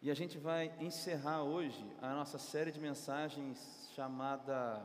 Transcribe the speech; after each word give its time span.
E 0.00 0.12
a 0.12 0.14
gente 0.14 0.38
vai 0.38 0.72
encerrar 0.78 1.42
hoje 1.42 1.84
a 2.00 2.14
nossa 2.14 2.38
série 2.38 2.70
de 2.70 2.78
mensagens 2.78 3.90
chamada 3.96 4.80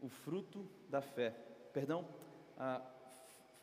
O 0.00 0.08
Fruto 0.08 0.68
da 0.90 1.00
Fé. 1.00 1.30
Perdão, 1.72 2.04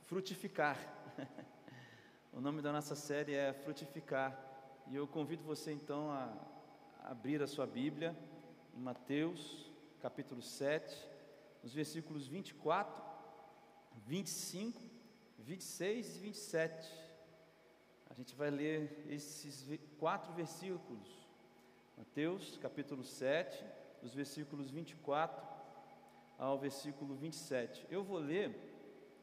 frutificar. 0.06 0.78
o 2.32 2.40
nome 2.40 2.62
da 2.62 2.72
nossa 2.72 2.96
série 2.96 3.34
é 3.34 3.52
Frutificar. 3.52 4.40
E 4.88 4.96
eu 4.96 5.06
convido 5.06 5.44
você 5.44 5.74
então 5.74 6.10
a 6.10 6.34
abrir 7.04 7.44
a 7.44 7.48
sua 7.48 7.68
Bíblia 7.68 8.16
em 8.74 8.80
Mateus, 8.80 9.70
capítulo 10.00 10.42
7, 10.42 11.10
nos 11.62 11.74
versículos 11.74 12.26
24, 12.26 13.04
25, 14.08 14.82
26 15.40 16.16
e 16.16 16.20
27. 16.20 17.11
A 18.12 18.14
gente 18.14 18.36
vai 18.36 18.50
ler 18.50 19.06
esses 19.10 19.66
quatro 19.98 20.34
versículos. 20.34 21.08
Mateus, 21.98 22.58
capítulo 22.58 23.06
7, 23.06 23.64
dos 24.02 24.14
versículos 24.14 24.70
24 24.70 25.42
ao 26.38 26.60
versículo 26.60 27.16
27. 27.16 27.88
Eu 27.90 28.04
vou 28.04 28.18
ler 28.18 28.54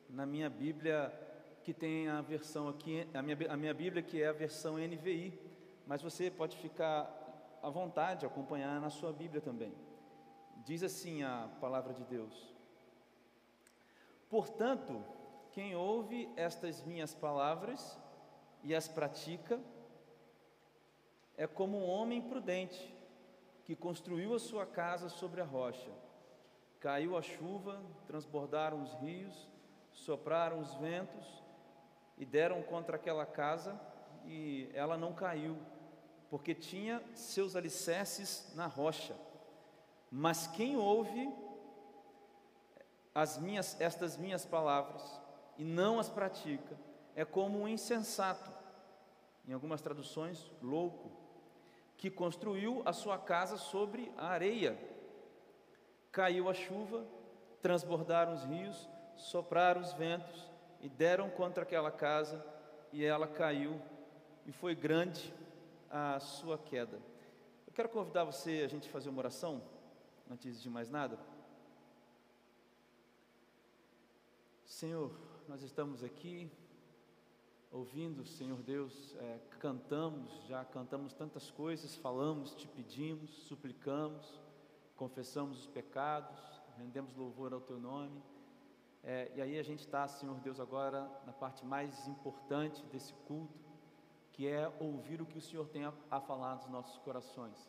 na 0.08 0.24
minha 0.24 0.48
Bíblia, 0.48 1.12
que 1.62 1.74
tem 1.74 2.08
a 2.08 2.22
versão 2.22 2.66
aqui, 2.66 3.06
a 3.12 3.20
minha, 3.20 3.36
a 3.50 3.56
minha 3.58 3.74
Bíblia 3.74 4.02
que 4.02 4.22
é 4.22 4.28
a 4.28 4.32
versão 4.32 4.78
NVI, 4.78 5.38
mas 5.86 6.00
você 6.00 6.30
pode 6.30 6.56
ficar 6.56 7.58
à 7.62 7.68
vontade, 7.68 8.24
acompanhar 8.24 8.80
na 8.80 8.88
sua 8.88 9.12
Bíblia 9.12 9.42
também. 9.42 9.74
Diz 10.64 10.82
assim 10.82 11.22
a 11.22 11.46
palavra 11.60 11.92
de 11.92 12.04
Deus: 12.04 12.54
Portanto, 14.30 15.04
quem 15.52 15.76
ouve 15.76 16.26
estas 16.36 16.82
minhas 16.82 17.14
palavras 17.14 17.98
e 18.62 18.74
as 18.74 18.88
pratica, 18.88 19.60
é 21.36 21.46
como 21.46 21.78
um 21.78 21.88
homem 21.88 22.20
prudente 22.20 22.94
que 23.64 23.76
construiu 23.76 24.34
a 24.34 24.38
sua 24.38 24.66
casa 24.66 25.08
sobre 25.08 25.40
a 25.40 25.44
rocha. 25.44 25.90
Caiu 26.80 27.16
a 27.16 27.22
chuva, 27.22 27.80
transbordaram 28.06 28.82
os 28.82 28.94
rios, 28.94 29.48
sopraram 29.92 30.60
os 30.60 30.74
ventos 30.74 31.44
e 32.16 32.24
deram 32.24 32.62
contra 32.62 32.96
aquela 32.96 33.26
casa, 33.26 33.80
e 34.24 34.70
ela 34.74 34.96
não 34.96 35.12
caiu, 35.12 35.56
porque 36.30 36.54
tinha 36.54 37.02
seus 37.14 37.54
alicerces 37.54 38.52
na 38.54 38.66
rocha. 38.66 39.14
Mas 40.10 40.46
quem 40.46 40.76
ouve 40.76 41.32
as 43.14 43.38
minhas, 43.38 43.80
estas 43.80 44.16
minhas 44.16 44.44
palavras 44.44 45.20
e 45.56 45.64
não 45.64 45.98
as 45.98 46.08
pratica, 46.08 46.76
é 47.18 47.24
como 47.24 47.58
um 47.58 47.66
insensato, 47.66 48.48
em 49.44 49.52
algumas 49.52 49.80
traduções, 49.80 50.52
louco, 50.62 51.10
que 51.96 52.08
construiu 52.08 52.80
a 52.84 52.92
sua 52.92 53.18
casa 53.18 53.56
sobre 53.56 54.12
a 54.16 54.28
areia. 54.28 54.78
Caiu 56.12 56.48
a 56.48 56.54
chuva, 56.54 57.04
transbordaram 57.60 58.34
os 58.34 58.44
rios, 58.44 58.88
sopraram 59.16 59.80
os 59.80 59.92
ventos 59.94 60.48
e 60.80 60.88
deram 60.88 61.28
contra 61.28 61.64
aquela 61.64 61.90
casa, 61.90 62.40
e 62.92 63.04
ela 63.04 63.26
caiu, 63.26 63.82
e 64.46 64.52
foi 64.52 64.76
grande 64.76 65.34
a 65.90 66.20
sua 66.20 66.56
queda. 66.56 67.00
Eu 67.66 67.72
quero 67.72 67.88
convidar 67.88 68.22
você 68.22 68.62
a 68.64 68.68
gente 68.68 68.88
fazer 68.88 69.08
uma 69.08 69.18
oração, 69.18 69.60
antes 70.30 70.62
de 70.62 70.70
mais 70.70 70.88
nada. 70.88 71.18
Senhor, 74.64 75.10
nós 75.48 75.62
estamos 75.62 76.04
aqui 76.04 76.48
ouvindo, 77.70 78.24
Senhor 78.24 78.62
Deus, 78.62 79.14
é, 79.16 79.38
cantamos, 79.60 80.32
já 80.46 80.64
cantamos 80.64 81.12
tantas 81.12 81.50
coisas, 81.50 81.94
falamos, 81.96 82.54
te 82.54 82.66
pedimos, 82.66 83.30
suplicamos, 83.46 84.40
confessamos 84.96 85.60
os 85.60 85.66
pecados, 85.66 86.38
rendemos 86.78 87.14
louvor 87.16 87.52
ao 87.52 87.60
Teu 87.60 87.78
nome. 87.78 88.22
É, 89.02 89.30
e 89.34 89.42
aí 89.42 89.58
a 89.58 89.62
gente 89.62 89.80
está, 89.80 90.08
Senhor 90.08 90.38
Deus, 90.40 90.58
agora 90.58 91.08
na 91.24 91.32
parte 91.32 91.64
mais 91.64 92.06
importante 92.08 92.84
desse 92.86 93.12
culto, 93.26 93.58
que 94.32 94.46
é 94.46 94.72
ouvir 94.80 95.20
o 95.20 95.26
que 95.26 95.38
o 95.38 95.42
Senhor 95.42 95.68
tem 95.68 95.84
a, 95.84 95.92
a 96.10 96.20
falar 96.20 96.56
nos 96.56 96.68
nossos 96.68 96.98
corações. 96.98 97.68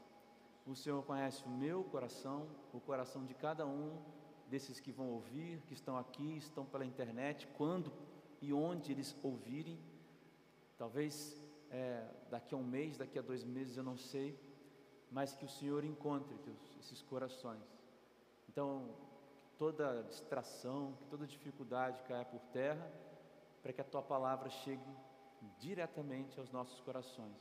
O 0.66 0.75
Senhor 0.75 1.03
conhece 1.03 1.44
o 1.45 1.50
meu 1.50 1.84
coração, 1.84 2.47
o 2.74 2.79
coração 2.79 3.25
de 3.25 3.34
cada 3.34 3.66
um 3.66 3.97
desses 4.50 4.79
que 4.79 4.91
vão 4.91 5.09
ouvir, 5.09 5.62
que 5.62 5.74
estão 5.74 5.97
aqui, 5.97 6.38
estão 6.38 6.66
pela 6.66 6.85
internet, 6.85 7.47
quando 7.57 7.91
e 8.41 8.53
onde 8.53 8.91
eles 8.91 9.16
ouvirem. 9.22 9.79
Talvez 10.77 11.41
é, 11.69 12.07
daqui 12.29 12.53
a 12.53 12.57
um 12.57 12.63
mês, 12.63 12.97
daqui 12.97 13.19
a 13.19 13.22
dois 13.22 13.44
meses, 13.44 13.77
eu 13.77 13.83
não 13.83 13.97
sei, 13.97 14.39
mas 15.11 15.35
que 15.35 15.45
o 15.45 15.50
Senhor 15.50 15.83
encontre 15.83 16.38
Deus, 16.38 16.77
esses 16.79 17.01
corações. 17.01 17.63
Então, 18.47 18.89
toda 19.57 20.03
distração, 20.03 20.97
toda 21.09 21.27
dificuldade 21.27 22.01
caia 22.03 22.25
por 22.25 22.39
terra, 22.51 22.91
para 23.61 23.73
que 23.73 23.81
a 23.81 23.83
tua 23.83 24.01
palavra 24.01 24.50
chegue 24.50 24.95
diretamente 25.59 26.39
aos 26.39 26.51
nossos 26.51 26.79
corações. 26.81 27.35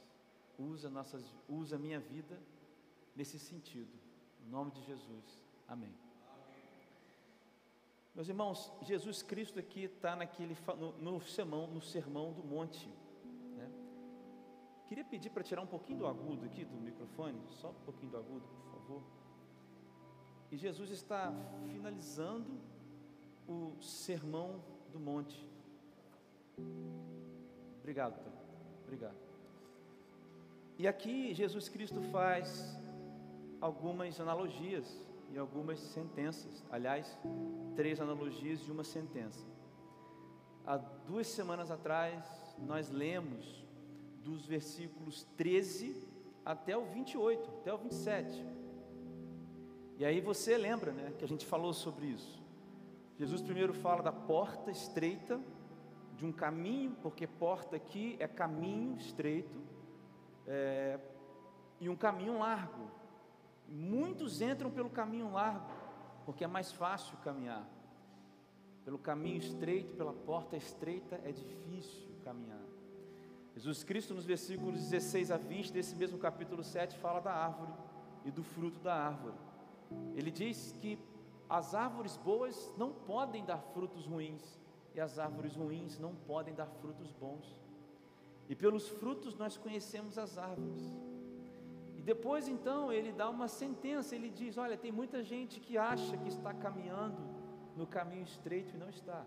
Usa, 0.59 0.91
nossas, 0.91 1.25
usa 1.49 1.77
a 1.77 1.79
minha 1.79 2.01
vida 2.01 2.41
nesse 3.15 3.39
sentido. 3.39 3.93
Em 4.45 4.49
nome 4.49 4.73
de 4.73 4.83
Jesus. 4.83 5.45
Amém. 5.69 6.08
Meus 8.19 8.29
irmãos, 8.29 8.73
Jesus 8.83 9.23
Cristo 9.23 9.61
aqui 9.61 9.85
está 9.85 10.17
naquele 10.17 10.57
no, 10.77 10.91
no, 10.99 11.21
sermão, 11.23 11.69
no 11.69 11.81
sermão 11.81 12.33
do 12.33 12.43
monte. 12.43 12.93
Né? 13.57 13.71
Queria 14.89 15.05
pedir 15.05 15.31
para 15.31 15.45
tirar 15.45 15.63
um 15.63 15.69
pouquinho 15.69 16.01
do 16.01 16.07
agudo 16.09 16.45
aqui 16.45 16.65
do 16.65 16.77
microfone, 16.79 17.41
só 17.61 17.71
um 17.71 17.85
pouquinho 17.85 18.11
do 18.11 18.17
agudo, 18.17 18.45
por 18.49 18.73
favor. 18.73 19.03
E 20.51 20.57
Jesus 20.57 20.91
está 20.91 21.33
finalizando 21.69 22.59
o 23.47 23.81
sermão 23.81 24.65
do 24.91 24.99
monte. 24.99 25.47
Obrigado, 27.79 28.21
Tom. 28.25 28.33
Obrigado. 28.83 29.17
E 30.77 30.89
aqui 30.89 31.33
Jesus 31.35 31.69
Cristo 31.69 32.03
faz 32.11 32.77
algumas 33.61 34.21
analogias 34.21 35.07
e 35.33 35.39
algumas 35.39 35.79
sentenças. 35.79 36.65
Aliás, 36.71 37.19
três 37.77 38.01
analogias 38.01 38.61
e 38.61 38.71
uma 38.71 38.85
sentença. 38.85 39.47
Há 40.67 40.77
duas 40.77 41.27
semanas 41.27 41.71
atrás, 41.71 42.25
nós 42.59 42.91
lemos 42.91 43.65
dos 44.23 44.45
versículos 44.47 45.25
13 45.37 46.07
até 46.45 46.77
o 46.77 46.85
28, 46.85 47.49
até 47.61 47.73
o 47.73 47.79
27. 47.79 48.45
E 49.99 50.05
aí 50.05 50.21
você 50.21 50.57
lembra, 50.57 50.93
né, 50.93 51.13
que 51.19 51.25
a 51.25 51.29
gente 51.29 51.45
falou 51.45 51.73
sobre 51.73 52.07
isso. 52.07 52.43
Jesus 53.19 53.43
primeiro 53.43 53.75
fala 53.75 54.03
da 54.03 54.13
porta 54.13 54.71
estreita, 54.71 55.41
de 56.17 56.25
um 56.25 56.33
caminho, 56.33 56.97
porque 57.03 57.27
porta 57.27 57.77
aqui 57.77 58.17
é 58.19 58.29
caminho 58.29 58.97
estreito, 58.97 59.59
é, 60.47 60.99
e 61.81 61.89
um 61.89 61.97
caminho 61.97 62.39
largo. 62.39 62.91
Muitos 63.69 64.41
entram 64.41 64.71
pelo 64.71 64.89
caminho 64.89 65.31
largo, 65.33 65.71
porque 66.25 66.45
é 66.45 66.47
mais 66.47 66.73
fácil 66.73 67.17
caminhar. 67.19 67.69
Pelo 68.85 68.99
caminho 68.99 69.37
estreito, 69.37 69.95
pela 69.95 70.13
porta 70.13 70.57
estreita, 70.57 71.21
é 71.25 71.31
difícil 71.31 72.09
caminhar. 72.25 72.63
Jesus 73.55 73.85
Cristo, 73.85 74.15
nos 74.15 74.25
versículos 74.25 74.89
16 74.89 75.31
a 75.31 75.37
20 75.37 75.73
desse 75.73 75.95
mesmo 75.97 76.17
capítulo 76.17 76.65
7, 76.65 76.97
fala 76.99 77.21
da 77.21 77.33
árvore 77.33 77.73
e 78.25 78.31
do 78.31 78.43
fruto 78.43 78.79
da 78.81 78.95
árvore. 78.95 79.35
Ele 80.15 80.31
diz 80.31 80.73
que 80.81 80.99
as 81.49 81.75
árvores 81.75 82.17
boas 82.17 82.73
não 82.77 82.93
podem 82.93 83.45
dar 83.45 83.59
frutos 83.59 84.07
ruins, 84.07 84.59
e 84.95 85.01
as 85.01 85.19
árvores 85.19 85.55
ruins 85.55 85.99
não 85.99 86.15
podem 86.15 86.55
dar 86.55 86.67
frutos 86.67 87.11
bons. 87.13 87.57
E 88.49 88.55
pelos 88.55 88.89
frutos 88.89 89.37
nós 89.37 89.57
conhecemos 89.57 90.19
as 90.19 90.39
árvores. 90.39 90.91
Depois 92.13 92.49
então 92.49 92.91
ele 92.97 93.13
dá 93.13 93.29
uma 93.29 93.49
sentença, 93.49 94.15
ele 94.17 94.31
diz: 94.31 94.57
Olha, 94.57 94.77
tem 94.85 94.91
muita 94.91 95.19
gente 95.23 95.61
que 95.65 95.75
acha 95.77 96.17
que 96.17 96.29
está 96.35 96.53
caminhando 96.65 97.21
no 97.77 97.87
caminho 97.87 98.23
estreito 98.23 98.75
e 98.75 98.79
não 98.83 98.89
está. 98.89 99.21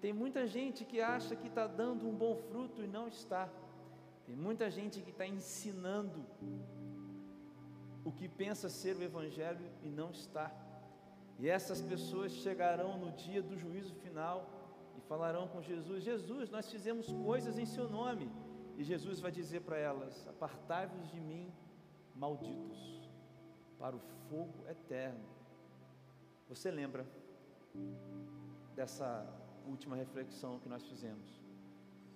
Tem 0.00 0.12
muita 0.22 0.42
gente 0.46 0.86
que 0.90 1.02
acha 1.02 1.36
que 1.40 1.48
está 1.48 1.66
dando 1.66 2.08
um 2.10 2.14
bom 2.22 2.34
fruto 2.34 2.82
e 2.82 2.86
não 2.86 3.06
está. 3.08 3.44
Tem 4.26 4.34
muita 4.34 4.70
gente 4.70 5.02
que 5.02 5.10
está 5.10 5.26
ensinando 5.26 6.24
o 8.08 8.10
que 8.10 8.26
pensa 8.26 8.70
ser 8.70 8.96
o 8.96 9.02
Evangelho 9.02 9.66
e 9.82 9.90
não 9.90 10.10
está. 10.10 10.50
E 11.38 11.46
essas 11.56 11.82
pessoas 11.82 12.32
chegarão 12.32 12.92
no 12.96 13.10
dia 13.24 13.42
do 13.42 13.54
juízo 13.64 13.94
final 13.96 14.38
e 14.96 15.00
falarão 15.02 15.46
com 15.46 15.60
Jesus: 15.60 16.02
Jesus, 16.02 16.48
nós 16.48 16.70
fizemos 16.70 17.12
coisas 17.28 17.58
em 17.58 17.66
Seu 17.66 17.86
nome. 17.86 18.30
E 18.78 18.82
Jesus 18.82 19.20
vai 19.20 19.30
dizer 19.30 19.60
para 19.60 19.76
elas: 19.90 20.26
Apartai-vos 20.26 21.06
de 21.10 21.20
mim, 21.20 21.52
malditos, 22.22 23.10
para 23.76 23.96
o 23.96 24.00
fogo 24.28 24.64
eterno. 24.68 25.24
Você 26.48 26.70
lembra 26.70 27.04
dessa 28.76 29.26
última 29.66 29.96
reflexão 29.96 30.60
que 30.60 30.68
nós 30.68 30.84
fizemos? 30.86 31.42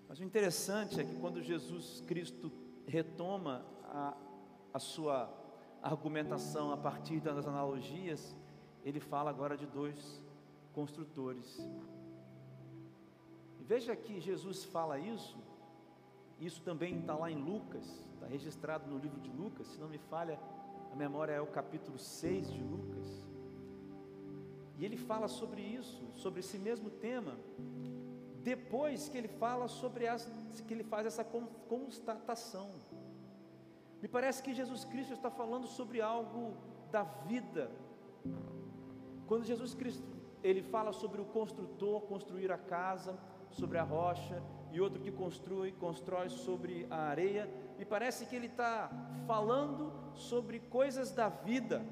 Mas 0.08 0.20
o 0.20 0.22
interessante 0.22 1.00
é 1.00 1.04
que 1.04 1.16
quando 1.16 1.42
Jesus 1.42 2.04
Cristo 2.06 2.52
retoma 2.86 3.66
a, 3.82 4.16
a 4.72 4.78
sua 4.78 5.28
argumentação 5.82 6.70
a 6.70 6.76
partir 6.76 7.18
das 7.18 7.44
analogias, 7.44 8.36
ele 8.84 9.00
fala 9.00 9.28
agora 9.30 9.56
de 9.56 9.66
dois 9.66 10.22
construtores. 10.72 11.58
Veja 13.60 13.96
que 13.96 14.20
Jesus 14.20 14.62
fala 14.62 15.00
isso, 15.00 15.36
isso 16.38 16.62
também 16.62 17.00
está 17.00 17.16
lá 17.16 17.28
em 17.28 17.42
Lucas, 17.42 18.06
está 18.26 18.32
registrado 18.32 18.90
no 18.90 18.98
livro 18.98 19.20
de 19.20 19.30
Lucas, 19.30 19.68
se 19.68 19.80
não 19.80 19.88
me 19.88 19.98
falha, 19.98 20.38
a 20.92 20.96
memória 20.96 21.32
é 21.32 21.40
o 21.40 21.46
capítulo 21.46 21.98
6 21.98 22.52
de 22.52 22.62
Lucas. 22.62 23.06
E 24.76 24.84
ele 24.84 24.96
fala 24.96 25.28
sobre 25.28 25.62
isso, 25.62 26.04
sobre 26.14 26.40
esse 26.40 26.58
mesmo 26.58 26.90
tema, 26.90 27.38
depois 28.42 29.08
que 29.08 29.16
ele 29.16 29.28
fala 29.28 29.68
sobre 29.68 30.06
as, 30.08 30.30
que 30.66 30.74
ele 30.74 30.82
faz 30.84 31.06
essa 31.06 31.24
constatação. 31.68 32.70
Me 34.02 34.08
parece 34.08 34.42
que 34.42 34.52
Jesus 34.52 34.84
Cristo 34.84 35.14
está 35.14 35.30
falando 35.30 35.66
sobre 35.66 36.00
algo 36.00 36.56
da 36.90 37.04
vida. 37.04 37.70
Quando 39.26 39.44
Jesus 39.44 39.74
Cristo 39.74 40.04
ele 40.42 40.62
fala 40.62 40.92
sobre 40.92 41.20
o 41.20 41.24
construtor 41.24 42.02
construir 42.02 42.52
a 42.52 42.58
casa 42.58 43.18
sobre 43.50 43.78
a 43.78 43.82
rocha 43.82 44.42
e 44.72 44.80
outro 44.80 45.00
que 45.00 45.10
construi 45.10 45.72
constrói 45.72 46.28
sobre 46.28 46.86
a 46.90 46.96
areia. 46.96 47.48
Me 47.78 47.84
parece 47.84 48.26
que 48.26 48.36
ele 48.36 48.46
está 48.46 48.90
falando 49.26 49.92
sobre 50.14 50.60
coisas 50.60 51.10
da 51.10 51.28
vida. 51.28 51.84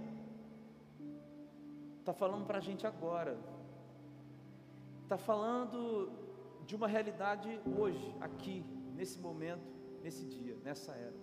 Está 2.00 2.12
falando 2.12 2.46
para 2.46 2.58
a 2.58 2.60
gente 2.60 2.86
agora. 2.86 3.38
Está 5.02 5.16
falando 5.16 6.10
de 6.66 6.74
uma 6.74 6.88
realidade 6.88 7.60
hoje, 7.78 8.14
aqui, 8.20 8.64
nesse 8.94 9.18
momento, 9.18 9.64
nesse 10.02 10.24
dia, 10.24 10.56
nessa 10.64 10.92
era. 10.92 11.16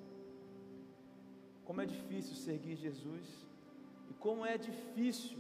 Como 1.66 1.82
é 1.82 1.86
difícil 1.86 2.36
seguir 2.36 2.76
Jesus 2.76 3.26
e 4.10 4.14
como 4.14 4.46
é 4.46 4.58
difícil 4.58 5.40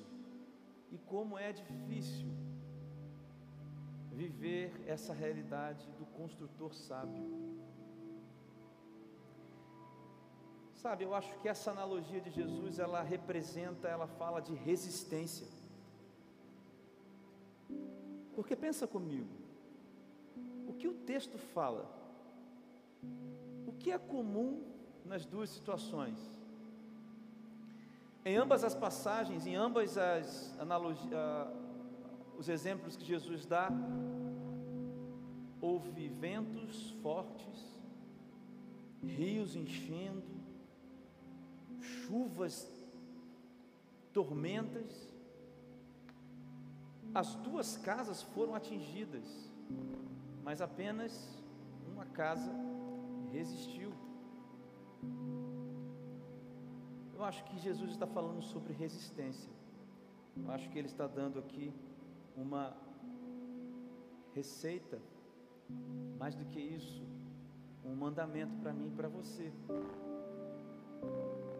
e 0.91 0.97
como 0.97 1.37
é 1.37 1.51
difícil 1.51 2.27
viver 4.11 4.71
essa 4.85 5.13
realidade 5.13 5.87
do 5.97 6.05
construtor 6.05 6.73
sábio. 6.73 7.23
Sabe, 10.75 11.03
eu 11.03 11.13
acho 11.13 11.37
que 11.39 11.47
essa 11.47 11.71
analogia 11.71 12.19
de 12.19 12.29
Jesus, 12.31 12.79
ela 12.79 13.01
representa, 13.01 13.87
ela 13.87 14.07
fala 14.07 14.41
de 14.41 14.53
resistência. 14.53 15.47
Porque 18.33 18.55
pensa 18.55 18.87
comigo, 18.87 19.29
o 20.67 20.73
que 20.73 20.87
o 20.87 20.93
texto 20.93 21.37
fala? 21.37 21.85
O 23.67 23.73
que 23.73 23.91
é 23.91 23.97
comum 23.97 24.63
nas 25.05 25.25
duas 25.25 25.49
situações? 25.49 26.17
Em 28.25 28.35
ambas 28.35 28.63
as 28.63 28.75
passagens, 28.75 29.45
em 29.45 29.55
ambas 29.55 29.97
as 29.97 30.59
analogias, 30.59 31.13
os 32.41 32.49
exemplos 32.49 32.97
que 32.97 33.05
Jesus 33.05 33.45
dá, 33.45 33.69
houve 35.61 36.07
ventos 36.09 36.89
fortes, 37.03 37.79
rios 39.03 39.55
enchendo, 39.55 40.23
chuvas, 41.79 42.67
tormentas. 44.11 45.13
As 47.13 47.35
duas 47.35 47.77
casas 47.77 48.23
foram 48.23 48.55
atingidas, 48.55 49.51
mas 50.43 50.61
apenas 50.61 51.37
uma 51.93 52.07
casa 52.07 52.51
resistiu. 53.31 53.93
Eu 57.13 57.23
acho 57.23 57.43
que 57.43 57.59
Jesus 57.59 57.91
está 57.91 58.07
falando 58.07 58.41
sobre 58.41 58.73
resistência. 58.73 59.53
Eu 60.35 60.49
acho 60.49 60.67
que 60.71 60.79
ele 60.79 60.87
está 60.87 61.05
dando 61.05 61.37
aqui 61.37 61.71
uma 62.35 62.75
receita, 64.33 64.99
mais 66.17 66.35
do 66.35 66.45
que 66.45 66.59
isso, 66.59 67.03
um 67.83 67.95
mandamento 67.95 68.55
para 68.57 68.73
mim 68.73 68.87
e 68.87 68.91
para 68.91 69.07
você. 69.07 69.51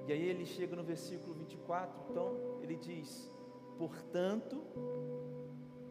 E 0.07 0.12
aí 0.12 0.23
ele 0.23 0.45
chega 0.45 0.75
no 0.75 0.83
versículo 0.83 1.33
24, 1.33 2.09
então 2.09 2.35
ele 2.62 2.75
diz: 2.75 3.29
portanto, 3.77 4.62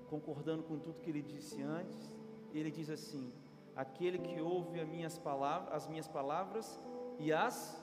concordando 0.08 0.62
com 0.62 0.78
tudo 0.78 1.00
que 1.00 1.10
ele 1.10 1.22
disse 1.22 1.62
antes, 1.62 2.10
ele 2.52 2.70
diz 2.70 2.90
assim: 2.90 3.32
aquele 3.74 4.18
que 4.18 4.40
ouve 4.40 4.80
as 4.80 4.88
minhas 4.88 5.18
palavras, 5.18 5.72
as 5.74 5.86
minhas 5.88 6.08
palavras 6.08 6.78
e 7.18 7.32
as 7.32 7.82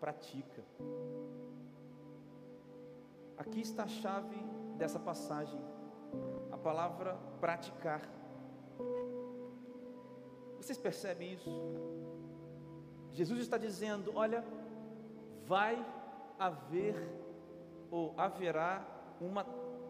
pratica. 0.00 0.64
Aqui 3.36 3.60
está 3.60 3.84
a 3.84 3.88
chave 3.88 4.36
dessa 4.76 4.98
passagem 4.98 5.60
a 6.58 6.60
palavra 6.60 7.16
praticar. 7.40 8.02
Vocês 10.56 10.76
percebem 10.76 11.32
isso? 11.32 11.50
Jesus 13.12 13.40
está 13.40 13.56
dizendo: 13.56 14.12
olha, 14.14 14.44
vai 15.46 15.84
haver 16.38 16.96
ou 17.90 18.12
haverá 18.16 18.86
uma 19.20 19.44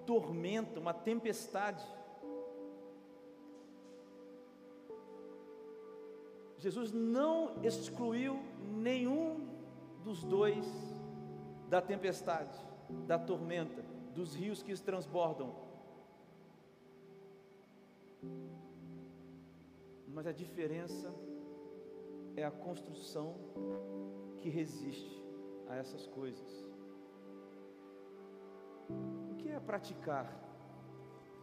tormenta, 0.06 0.78
uma 0.78 0.92
tempestade. 0.92 1.84
Jesus 6.58 6.92
não 6.92 7.62
excluiu 7.62 8.38
nenhum 8.60 9.46
dos 10.02 10.22
dois 10.22 10.66
da 11.68 11.80
tempestade, 11.80 12.58
da 13.06 13.18
tormenta, 13.18 13.82
dos 14.14 14.34
rios 14.34 14.62
que 14.62 14.74
transbordam, 14.80 15.67
mas 20.06 20.26
a 20.26 20.32
diferença 20.32 21.14
é 22.36 22.44
a 22.44 22.50
construção 22.50 23.36
que 24.38 24.48
resiste 24.48 25.24
a 25.68 25.76
essas 25.76 26.06
coisas. 26.06 26.66
O 29.30 29.34
que 29.36 29.48
é 29.48 29.60
praticar? 29.60 30.26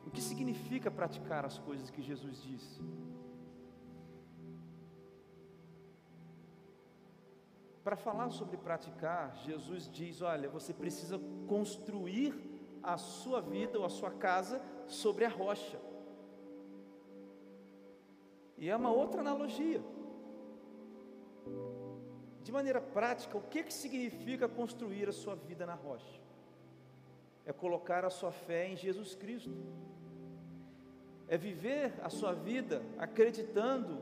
O 0.05 0.11
que 0.11 0.21
significa 0.21 0.89
praticar 0.91 1.45
as 1.45 1.57
coisas 1.57 1.89
que 1.89 2.01
Jesus 2.01 2.41
disse? 2.41 2.81
Para 7.83 7.95
falar 7.95 8.29
sobre 8.31 8.57
praticar, 8.57 9.35
Jesus 9.37 9.87
diz: 9.89 10.21
olha, 10.21 10.49
você 10.49 10.73
precisa 10.73 11.19
construir 11.47 12.33
a 12.81 12.97
sua 12.97 13.41
vida 13.41 13.77
ou 13.79 13.85
a 13.85 13.89
sua 13.89 14.11
casa 14.11 14.61
sobre 14.87 15.23
a 15.23 15.29
rocha. 15.29 15.79
E 18.57 18.69
é 18.69 18.75
uma 18.75 18.91
outra 18.91 19.21
analogia. 19.21 19.81
De 22.43 22.51
maneira 22.51 22.79
prática, 22.79 23.37
o 23.37 23.41
que, 23.41 23.63
que 23.63 23.73
significa 23.73 24.47
construir 24.47 25.09
a 25.09 25.11
sua 25.11 25.35
vida 25.35 25.65
na 25.65 25.73
rocha? 25.73 26.21
É 27.45 27.51
colocar 27.51 28.05
a 28.05 28.09
sua 28.09 28.31
fé 28.31 28.67
em 28.67 28.75
Jesus 28.75 29.15
Cristo. 29.15 29.51
É 31.27 31.37
viver 31.37 31.93
a 32.01 32.09
sua 32.09 32.33
vida 32.33 32.81
acreditando, 32.97 33.97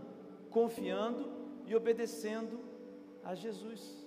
confiando 0.49 1.31
e 1.65 1.75
obedecendo 1.75 2.59
a 3.23 3.33
Jesus. 3.33 4.05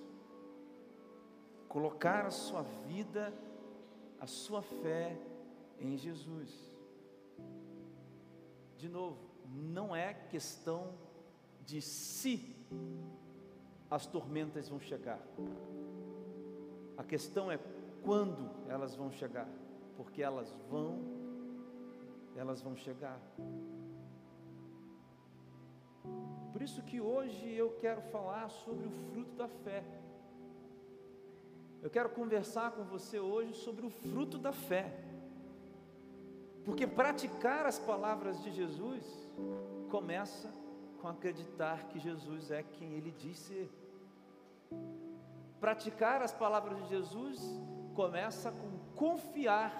Colocar 1.67 2.25
a 2.25 2.31
sua 2.31 2.61
vida, 2.61 3.33
a 4.19 4.27
sua 4.27 4.61
fé 4.61 5.17
em 5.79 5.97
Jesus. 5.97 6.51
De 8.77 8.87
novo, 8.87 9.26
não 9.47 9.95
é 9.95 10.13
questão 10.13 10.93
de 11.65 11.81
se 11.81 12.55
as 13.89 14.05
tormentas 14.05 14.67
vão 14.69 14.79
chegar. 14.79 15.19
A 16.97 17.03
questão 17.03 17.51
é 17.51 17.59
quando 18.03 18.49
elas 18.67 18.95
vão 18.95 19.11
chegar, 19.11 19.47
porque 19.95 20.21
elas 20.21 20.51
vão, 20.69 20.99
elas 22.35 22.61
vão 22.61 22.75
chegar. 22.75 23.19
Por 26.51 26.61
isso 26.61 26.81
que 26.83 26.99
hoje 26.99 27.51
eu 27.53 27.71
quero 27.79 28.01
falar 28.03 28.49
sobre 28.49 28.87
o 28.87 28.91
fruto 29.11 29.35
da 29.35 29.47
fé. 29.47 29.83
Eu 31.81 31.89
quero 31.89 32.09
conversar 32.09 32.71
com 32.71 32.83
você 32.83 33.19
hoje 33.19 33.53
sobre 33.53 33.85
o 33.85 33.89
fruto 33.89 34.37
da 34.37 34.51
fé. 34.51 34.91
Porque 36.67 36.85
praticar 36.85 37.65
as 37.65 37.79
palavras 37.79 38.43
de 38.43 38.51
Jesus 38.51 39.01
começa 39.89 40.53
com 40.99 41.07
acreditar 41.07 41.87
que 41.87 41.97
Jesus 41.97 42.51
é 42.51 42.61
quem 42.61 42.91
ele 42.95 43.09
diz 43.09 43.39
ser. 43.39 43.71
Praticar 45.61 46.21
as 46.21 46.33
palavras 46.33 46.77
de 46.83 46.89
Jesus 46.89 47.39
começa 47.95 48.51
com 48.51 48.77
confiar 48.97 49.71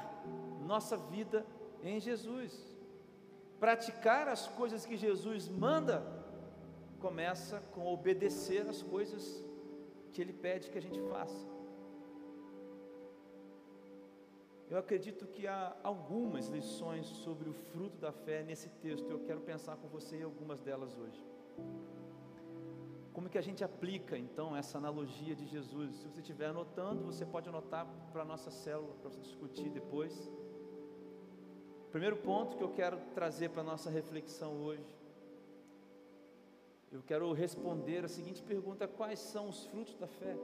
nossa 0.66 0.96
vida 0.96 1.46
em 1.84 2.00
Jesus. 2.00 2.54
Praticar 3.60 4.30
as 4.30 4.48
coisas 4.48 4.86
que 4.86 4.96
Jesus 4.96 5.50
manda 5.50 6.02
começa 7.02 7.60
com 7.74 7.86
obedecer 7.86 8.66
as 8.66 8.82
coisas 8.82 9.44
que 10.14 10.22
Ele 10.22 10.32
pede 10.32 10.70
que 10.70 10.78
a 10.78 10.82
gente 10.82 11.02
faça. 11.10 11.57
Eu 14.70 14.78
acredito 14.78 15.26
que 15.26 15.48
há 15.48 15.76
algumas 15.82 16.48
lições 16.50 17.06
sobre 17.06 17.50
o 17.50 17.54
fruto 17.54 17.98
da 17.98 18.12
fé 18.12 18.44
nesse 18.44 18.70
texto. 18.70 19.10
Eu 19.10 19.20
quero 19.20 19.40
pensar 19.40 19.78
com 19.78 19.88
você 19.88 20.18
em 20.18 20.24
algumas 20.24 20.60
delas 20.60 20.98
hoje. 20.98 21.26
Como 23.14 23.30
que 23.30 23.38
a 23.38 23.42
gente 23.42 23.64
aplica 23.64 24.18
então 24.18 24.56
essa 24.56 24.78
analogia 24.78 25.36
de 25.36 25.48
Jesus? 25.48 25.96
Se 25.96 26.10
você 26.10 26.20
estiver 26.20 26.48
anotando, 26.48 27.06
você 27.06 27.26
pode 27.26 27.48
anotar 27.48 27.88
para 28.12 28.24
a 28.24 28.26
nossa 28.26 28.52
célula, 28.52 28.94
para 28.96 29.10
você 29.10 29.22
discutir 29.22 29.70
depois. 29.70 30.30
Primeiro 31.90 32.18
ponto 32.18 32.58
que 32.58 32.64
eu 32.64 32.70
quero 32.70 33.00
trazer 33.16 33.50
para 33.50 33.62
a 33.62 33.66
nossa 33.66 33.90
reflexão 33.90 34.62
hoje. 34.62 34.86
Eu 36.92 37.02
quero 37.02 37.32
responder 37.32 38.04
a 38.04 38.08
seguinte 38.10 38.44
pergunta: 38.44 38.86
quais 38.86 39.20
são 39.20 39.48
os 39.48 39.66
frutos 39.66 39.96
da 39.96 40.08
fé? 40.08 40.36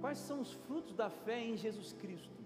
Quais 0.00 0.18
são 0.18 0.40
os 0.40 0.52
frutos 0.52 0.94
da 0.94 1.10
fé 1.10 1.42
em 1.42 1.56
Jesus 1.56 1.92
Cristo? 1.92 2.36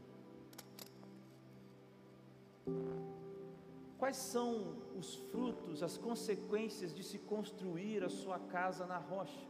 Quais 3.99 4.17
são 4.17 4.77
os 4.99 5.15
frutos, 5.31 5.83
as 5.83 5.99
consequências 5.99 6.95
de 6.95 7.03
se 7.03 7.19
construir 7.19 8.03
a 8.03 8.09
sua 8.09 8.39
casa 8.39 8.87
na 8.87 8.97
rocha? 8.97 9.47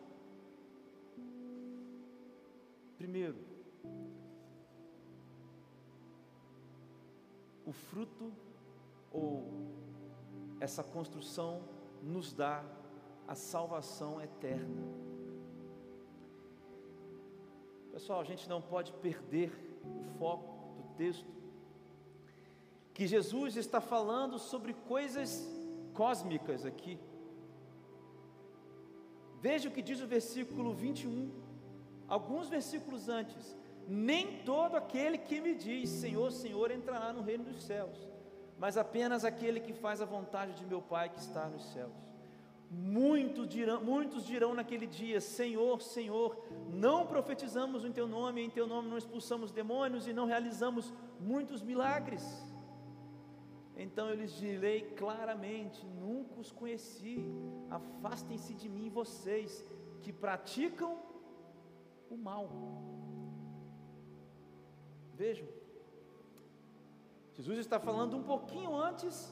Primeiro, 2.98 3.38
o 7.64 7.72
fruto 7.72 8.32
ou 9.12 9.44
essa 10.58 10.82
construção 10.82 11.62
nos 12.02 12.32
dá 12.32 12.64
a 13.26 13.34
salvação 13.34 14.20
eterna. 14.20 15.09
Pessoal, 17.92 18.20
a 18.20 18.24
gente 18.24 18.48
não 18.48 18.60
pode 18.62 18.92
perder 18.92 19.50
o 19.84 20.18
foco 20.18 20.74
do 20.76 20.94
texto, 20.96 21.26
que 22.94 23.06
Jesus 23.06 23.56
está 23.56 23.80
falando 23.80 24.38
sobre 24.38 24.74
coisas 24.74 25.48
cósmicas 25.92 26.64
aqui. 26.64 26.98
Veja 29.40 29.68
o 29.68 29.72
que 29.72 29.82
diz 29.82 30.00
o 30.00 30.06
versículo 30.06 30.72
21, 30.72 31.30
alguns 32.06 32.48
versículos 32.48 33.08
antes: 33.08 33.56
Nem 33.88 34.42
todo 34.44 34.76
aquele 34.76 35.18
que 35.18 35.40
me 35.40 35.54
diz 35.54 35.88
Senhor, 35.88 36.30
Senhor 36.30 36.70
entrará 36.70 37.12
no 37.12 37.22
reino 37.22 37.44
dos 37.44 37.62
céus, 37.62 38.08
mas 38.58 38.76
apenas 38.76 39.24
aquele 39.24 39.60
que 39.60 39.72
faz 39.72 40.00
a 40.00 40.04
vontade 40.04 40.54
de 40.54 40.64
meu 40.64 40.82
Pai 40.82 41.08
que 41.08 41.18
está 41.18 41.48
nos 41.48 41.64
céus. 41.72 42.09
Muitos 42.70 43.48
dirão, 43.48 43.82
muitos 43.82 44.24
dirão 44.24 44.54
naquele 44.54 44.86
dia: 44.86 45.20
Senhor, 45.20 45.82
Senhor, 45.82 46.40
não 46.68 47.04
profetizamos 47.04 47.84
em 47.84 47.90
Teu 47.90 48.06
nome, 48.06 48.42
em 48.42 48.48
Teu 48.48 48.64
nome 48.64 48.88
não 48.88 48.96
expulsamos 48.96 49.50
demônios 49.50 50.06
e 50.06 50.12
não 50.12 50.24
realizamos 50.24 50.94
muitos 51.18 51.62
milagres. 51.62 52.24
Então 53.76 54.08
eu 54.08 54.14
lhes 54.14 54.32
direi 54.36 54.82
claramente: 54.82 55.84
Nunca 55.84 56.38
os 56.38 56.52
conheci, 56.52 57.24
afastem-se 57.68 58.54
de 58.54 58.68
mim, 58.68 58.88
vocês 58.88 59.66
que 60.00 60.12
praticam 60.12 60.96
o 62.08 62.16
mal. 62.16 62.48
Vejam, 65.14 65.48
Jesus 67.34 67.58
está 67.58 67.80
falando 67.80 68.16
um 68.16 68.22
pouquinho 68.22 68.76
antes 68.76 69.28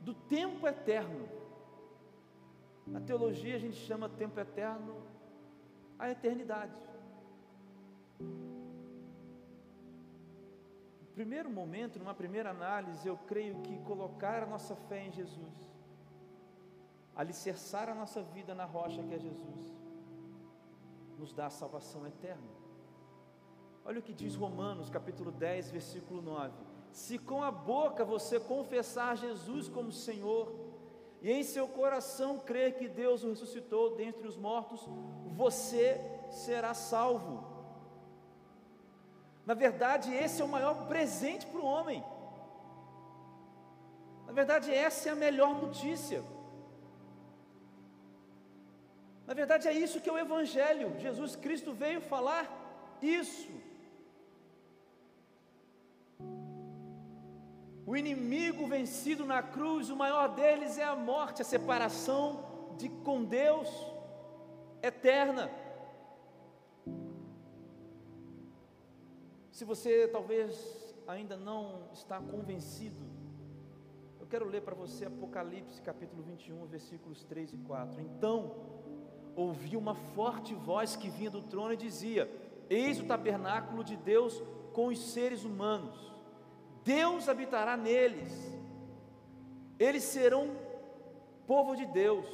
do 0.00 0.14
tempo 0.14 0.66
eterno 0.66 1.39
na 2.90 3.00
teologia 3.00 3.54
a 3.56 3.58
gente 3.58 3.76
chama 3.76 4.08
tempo 4.08 4.38
eterno 4.38 5.02
a 5.98 6.10
eternidade. 6.10 6.74
No 11.00 11.06
primeiro 11.14 11.50
momento, 11.50 11.98
numa 11.98 12.14
primeira 12.14 12.50
análise, 12.50 13.06
eu 13.06 13.16
creio 13.16 13.60
que 13.60 13.78
colocar 13.80 14.42
a 14.42 14.46
nossa 14.46 14.74
fé 14.74 15.06
em 15.06 15.12
Jesus, 15.12 15.54
alicerçar 17.14 17.88
a 17.88 17.94
nossa 17.94 18.22
vida 18.22 18.54
na 18.54 18.64
rocha 18.64 19.02
que 19.02 19.14
é 19.14 19.18
Jesus, 19.18 19.78
nos 21.18 21.32
dá 21.32 21.46
a 21.46 21.50
salvação 21.50 22.06
eterna. 22.06 22.50
Olha 23.84 24.00
o 24.00 24.02
que 24.02 24.14
diz 24.14 24.34
Romanos, 24.34 24.88
capítulo 24.88 25.30
10, 25.30 25.70
versículo 25.70 26.22
9: 26.22 26.54
Se 26.90 27.18
com 27.18 27.42
a 27.42 27.50
boca 27.50 28.04
você 28.04 28.40
confessar 28.40 29.16
Jesus 29.16 29.68
como 29.68 29.92
Senhor, 29.92 30.69
e 31.22 31.30
em 31.30 31.42
seu 31.42 31.68
coração 31.68 32.38
crer 32.38 32.76
que 32.78 32.88
Deus 32.88 33.22
o 33.22 33.30
ressuscitou 33.30 33.96
dentre 33.96 34.26
os 34.26 34.36
mortos, 34.36 34.88
você 35.26 36.00
será 36.30 36.72
salvo. 36.72 37.44
Na 39.44 39.54
verdade, 39.54 40.14
esse 40.14 40.40
é 40.40 40.44
o 40.44 40.48
maior 40.48 40.86
presente 40.86 41.46
para 41.46 41.60
o 41.60 41.64
homem. 41.64 42.02
Na 44.26 44.32
verdade, 44.32 44.72
essa 44.72 45.08
é 45.08 45.12
a 45.12 45.16
melhor 45.16 45.60
notícia. 45.60 46.22
Na 49.26 49.34
verdade, 49.34 49.68
é 49.68 49.72
isso 49.72 50.00
que 50.00 50.08
é 50.08 50.12
o 50.12 50.18
Evangelho. 50.18 50.98
Jesus 50.98 51.36
Cristo 51.36 51.72
veio 51.72 52.00
falar 52.00 52.44
isso. 53.02 53.50
O 57.90 57.96
inimigo 57.96 58.68
vencido 58.68 59.26
na 59.26 59.42
cruz, 59.42 59.90
o 59.90 59.96
maior 59.96 60.28
deles 60.28 60.78
é 60.78 60.84
a 60.84 60.94
morte, 60.94 61.42
a 61.42 61.44
separação 61.44 62.44
de 62.78 62.88
com 62.88 63.24
Deus 63.24 63.68
eterna. 64.80 65.50
Se 69.50 69.64
você 69.64 70.06
talvez 70.06 70.94
ainda 71.04 71.36
não 71.36 71.88
está 71.92 72.20
convencido, 72.20 73.04
eu 74.20 74.26
quero 74.28 74.46
ler 74.46 74.62
para 74.62 74.76
você 74.76 75.06
Apocalipse 75.06 75.82
capítulo 75.82 76.22
21, 76.22 76.64
versículos 76.66 77.24
3 77.24 77.54
e 77.54 77.56
4. 77.56 78.00
Então, 78.02 78.54
ouvi 79.34 79.76
uma 79.76 79.96
forte 79.96 80.54
voz 80.54 80.94
que 80.94 81.10
vinha 81.10 81.28
do 81.28 81.42
trono 81.42 81.72
e 81.72 81.76
dizia: 81.76 82.30
Eis 82.70 83.00
o 83.00 83.06
tabernáculo 83.06 83.82
de 83.82 83.96
Deus 83.96 84.40
com 84.72 84.86
os 84.86 85.00
seres 85.12 85.42
humanos 85.42 86.19
Deus 86.90 87.28
habitará 87.28 87.76
neles, 87.76 88.32
eles 89.78 90.02
serão 90.02 90.56
povo 91.46 91.76
de 91.76 91.86
Deus, 91.86 92.26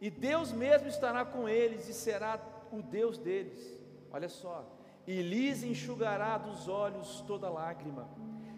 e 0.00 0.10
Deus 0.10 0.50
mesmo 0.50 0.88
estará 0.88 1.24
com 1.24 1.48
eles 1.48 1.88
e 1.88 1.94
será 1.94 2.40
o 2.72 2.82
Deus 2.82 3.16
deles. 3.16 3.60
Olha 4.10 4.28
só, 4.28 4.56
e 5.06 5.22
lhes 5.22 5.62
enxugará 5.62 6.36
dos 6.36 6.66
olhos 6.66 7.20
toda 7.28 7.48
lágrima, 7.48 8.08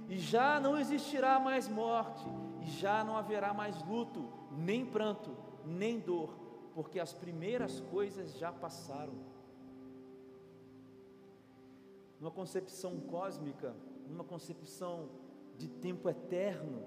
e 0.08 0.18
já 0.18 0.58
não 0.58 0.78
existirá 0.78 1.38
mais 1.38 1.68
morte, 1.68 2.26
e 2.62 2.70
já 2.70 3.04
não 3.04 3.18
haverá 3.18 3.52
mais 3.52 3.82
luto, 3.82 4.26
nem 4.50 4.86
pranto, 4.86 5.36
nem 5.62 6.00
dor, 6.00 6.30
porque 6.74 6.98
as 6.98 7.12
primeiras 7.12 7.80
coisas 7.80 8.38
já 8.38 8.50
passaram. 8.50 9.12
Numa 12.18 12.30
concepção 12.30 12.98
cósmica, 13.00 13.76
numa 14.06 14.24
concepção 14.24 15.08
de 15.56 15.68
tempo 15.68 16.08
eterno. 16.08 16.82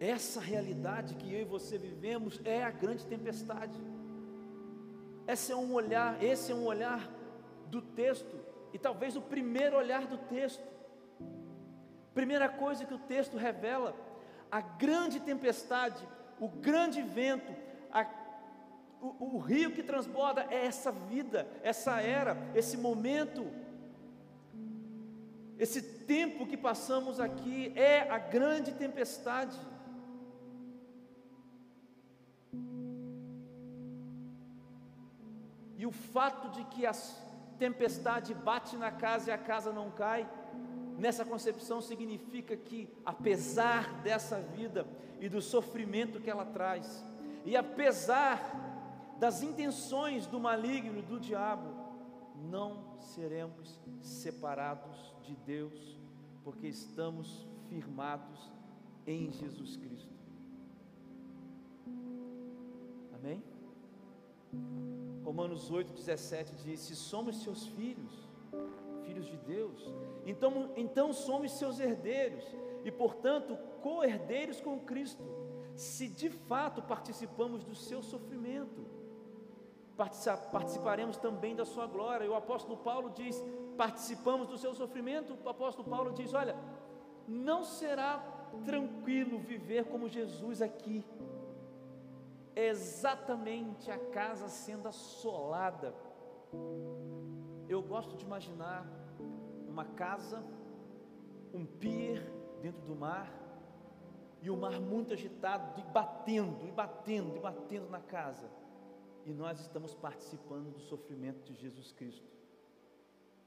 Essa 0.00 0.40
realidade 0.40 1.14
que 1.14 1.32
eu 1.32 1.42
e 1.42 1.44
você 1.44 1.78
vivemos 1.78 2.40
é 2.44 2.62
a 2.62 2.70
grande 2.70 3.06
tempestade. 3.06 3.78
Esse 5.26 5.52
é 5.52 5.56
um 5.56 5.72
olhar, 5.72 6.22
esse 6.22 6.52
é 6.52 6.54
um 6.54 6.66
olhar 6.66 7.10
do 7.68 7.80
texto 7.80 8.36
e 8.72 8.78
talvez 8.78 9.16
o 9.16 9.22
primeiro 9.22 9.76
olhar 9.76 10.06
do 10.06 10.18
texto. 10.18 10.62
Primeira 12.12 12.48
coisa 12.48 12.84
que 12.84 12.94
o 12.94 12.98
texto 12.98 13.36
revela, 13.36 13.96
a 14.50 14.60
grande 14.60 15.20
tempestade, 15.20 16.06
o 16.38 16.48
grande 16.48 17.02
vento, 17.02 17.52
a, 17.90 18.06
o, 19.00 19.36
o 19.36 19.38
rio 19.38 19.72
que 19.72 19.82
transborda 19.82 20.46
é 20.50 20.66
essa 20.66 20.92
vida, 20.92 21.48
essa 21.62 22.00
era, 22.00 22.36
esse 22.54 22.76
momento 22.76 23.46
esse 25.64 25.80
tempo 25.80 26.46
que 26.46 26.58
passamos 26.58 27.18
aqui 27.18 27.72
é 27.74 28.00
a 28.10 28.18
grande 28.18 28.72
tempestade. 28.72 29.58
E 35.78 35.86
o 35.86 35.90
fato 35.90 36.50
de 36.50 36.64
que 36.64 36.84
a 36.84 36.92
tempestade 37.58 38.34
bate 38.34 38.76
na 38.76 38.90
casa 38.90 39.30
e 39.30 39.32
a 39.32 39.38
casa 39.38 39.72
não 39.72 39.90
cai, 39.90 40.28
nessa 40.98 41.24
concepção 41.24 41.80
significa 41.80 42.54
que, 42.54 42.86
apesar 43.02 44.02
dessa 44.02 44.38
vida 44.40 44.86
e 45.18 45.30
do 45.30 45.40
sofrimento 45.40 46.20
que 46.20 46.28
ela 46.28 46.44
traz, 46.44 47.02
e 47.42 47.56
apesar 47.56 48.38
das 49.18 49.42
intenções 49.42 50.26
do 50.26 50.38
maligno, 50.38 51.00
do 51.00 51.18
diabo, 51.18 51.83
não 52.34 52.98
seremos 53.00 53.80
separados 54.00 55.14
de 55.22 55.36
Deus, 55.36 55.98
porque 56.42 56.66
estamos 56.66 57.46
firmados 57.68 58.52
em 59.06 59.30
Jesus 59.30 59.76
Cristo. 59.76 60.14
Amém? 63.14 63.42
Romanos 65.24 65.70
8,17 65.70 66.54
diz: 66.62 66.80
Se 66.80 66.94
somos 66.94 67.42
seus 67.42 67.66
filhos, 67.68 68.28
filhos 69.04 69.26
de 69.26 69.36
Deus, 69.38 69.90
então, 70.26 70.72
então 70.76 71.12
somos 71.12 71.52
seus 71.52 71.80
herdeiros 71.80 72.44
e, 72.84 72.90
portanto, 72.90 73.56
co-herdeiros 73.82 74.60
com 74.60 74.78
Cristo, 74.80 75.24
se 75.74 76.08
de 76.08 76.30
fato 76.30 76.82
participamos 76.82 77.64
do 77.64 77.74
seu 77.74 78.02
sofrimento, 78.02 78.86
participaremos 79.96 81.16
também 81.16 81.54
da 81.54 81.64
sua 81.64 81.86
glória. 81.86 82.24
E 82.24 82.28
o 82.28 82.34
apóstolo 82.34 82.76
Paulo 82.78 83.10
diz: 83.10 83.42
participamos 83.76 84.48
do 84.48 84.58
seu 84.58 84.74
sofrimento. 84.74 85.36
O 85.44 85.48
apóstolo 85.48 85.88
Paulo 85.88 86.12
diz: 86.12 86.34
olha, 86.34 86.56
não 87.26 87.64
será 87.64 88.18
tranquilo 88.64 89.38
viver 89.38 89.86
como 89.86 90.08
Jesus 90.08 90.60
aqui. 90.60 91.04
É 92.54 92.68
exatamente 92.68 93.90
a 93.90 93.98
casa 93.98 94.48
sendo 94.48 94.88
assolada. 94.88 95.94
Eu 97.68 97.82
gosto 97.82 98.16
de 98.16 98.24
imaginar 98.24 98.86
uma 99.66 99.84
casa, 99.84 100.44
um 101.52 101.64
pier 101.64 102.22
dentro 102.60 102.82
do 102.82 102.94
mar, 102.94 103.32
e 104.40 104.50
o 104.50 104.56
mar 104.56 104.78
muito 104.78 105.14
agitado, 105.14 105.80
e 105.80 105.82
batendo, 105.82 106.66
e 106.66 106.70
batendo, 106.70 107.36
e 107.36 107.40
batendo 107.40 107.88
na 107.88 108.00
casa. 108.00 108.48
E 109.26 109.32
nós 109.32 109.60
estamos 109.60 109.94
participando 109.94 110.70
do 110.70 110.80
sofrimento 110.80 111.42
de 111.44 111.54
Jesus 111.54 111.92
Cristo. 111.92 112.28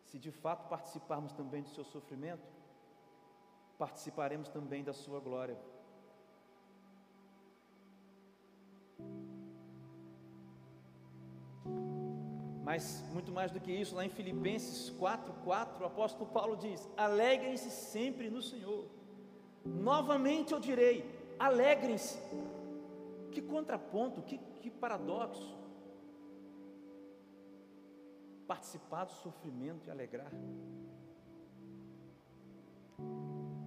Se 0.06 0.18
de 0.18 0.32
fato 0.32 0.68
participarmos 0.68 1.34
também 1.34 1.62
do 1.62 1.70
seu 1.70 1.84
sofrimento, 1.84 2.48
participaremos 3.78 4.50
também 4.50 4.84
da 4.84 4.94
sua 4.94 5.20
glória. 5.20 5.58
Mas 12.64 13.04
muito 13.14 13.32
mais 13.32 13.52
do 13.52 13.60
que 13.60 13.72
isso, 13.72 13.96
lá 13.96 14.04
em 14.04 14.10
Filipenses 14.10 14.90
4:4, 14.90 15.82
o 15.82 15.86
apóstolo 15.86 16.30
Paulo 16.30 16.58
diz: 16.58 16.90
"Alegrem-se 16.98 17.70
sempre 17.70 18.30
no 18.30 18.42
Senhor". 18.42 18.86
Novamente 19.64 20.54
eu 20.54 20.60
direi: 20.60 21.06
alegrem-se. 21.40 22.18
Que 23.32 23.42
contraponto, 23.42 24.22
que, 24.22 24.38
que 24.62 24.70
paradoxo. 24.70 25.56
Participar 28.48 29.06
do 29.06 29.12
sofrimento 29.12 29.88
e 29.88 29.92
alegrar. 29.92 30.32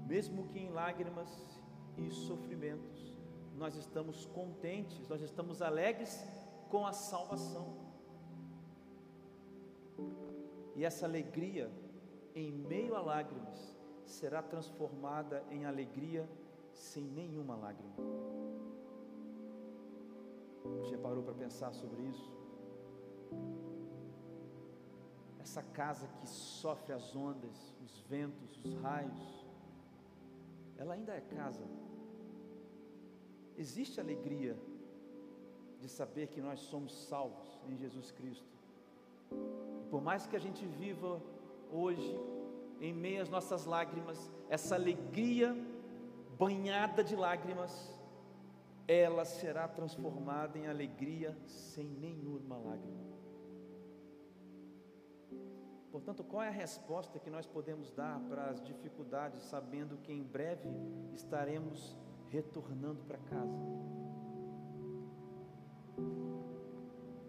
Mesmo 0.07 0.47
que 0.49 0.59
em 0.59 0.71
lágrimas 0.71 1.31
e 1.97 2.11
sofrimentos, 2.11 3.19
nós 3.57 3.77
estamos 3.77 4.27
contentes, 4.27 5.07
nós 5.09 5.21
estamos 5.21 5.61
alegres 5.61 6.27
com 6.71 6.87
a 6.87 6.93
salvação. 6.93 7.77
E 10.75 10.85
essa 10.85 11.05
alegria, 11.05 11.71
em 12.35 12.51
meio 12.51 12.97
a 12.97 13.03
lágrimas, 13.03 13.77
será 14.07 14.43
transformada 14.43 15.45
em 15.51 15.67
alegria 15.67 16.29
sem 16.73 17.05
nenhuma 17.05 17.55
lágrima. 17.55 17.95
Você 20.79 20.97
parou 20.97 21.23
para 21.23 21.35
pensar 21.35 21.73
sobre 21.73 22.03
isso? 22.03 22.33
Essa 25.41 25.63
casa 25.63 26.07
que 26.19 26.29
sofre 26.29 26.93
as 26.93 27.17
ondas, 27.17 27.75
os 27.85 28.01
ventos, 28.09 28.61
os 28.65 28.75
raios, 28.83 29.47
ela 30.77 30.95
ainda 30.95 31.15
é 31.15 31.21
casa. 31.21 31.65
Existe 33.57 34.01
alegria 34.01 34.57
de 35.81 35.89
saber 35.89 36.29
que 36.29 36.41
nós 36.41 36.61
somos 36.61 36.93
salvos 37.09 37.59
em 37.69 37.77
Jesus 37.77 38.11
Cristo. 38.11 38.49
E 39.33 39.85
por 39.91 40.03
mais 40.03 40.27
que 40.27 40.37
a 40.37 40.39
gente 40.39 40.65
viva 40.67 41.21
hoje 41.71 42.19
em 42.81 42.93
meio 42.93 43.23
às 43.23 43.29
nossas 43.29 43.65
lágrimas, 43.65 44.31
essa 44.49 44.75
alegria 44.75 45.57
banhada 46.39 47.05
de 47.05 47.15
lágrimas, 47.15 47.95
ela 48.89 49.25
será 49.25 49.69
transformada 49.69 50.59
em 50.59 50.67
alegria 50.67 51.37
sem 51.47 51.87
nenhuma 51.87 52.57
lágrima. 52.57 53.20
Portanto, 55.91 56.23
qual 56.23 56.43
é 56.43 56.49
a 56.49 56.53
resposta 56.53 57.19
que 57.19 57.29
nós 57.29 57.47
podemos 57.47 57.91
dar 57.91 58.21
para 58.29 58.45
as 58.51 58.63
dificuldades, 58.63 59.43
sabendo 59.43 59.97
que 59.99 60.13
em 60.13 60.23
breve 60.23 60.69
estaremos 61.13 61.97
retornando 62.29 63.03
para 63.05 63.19
casa? 63.19 63.59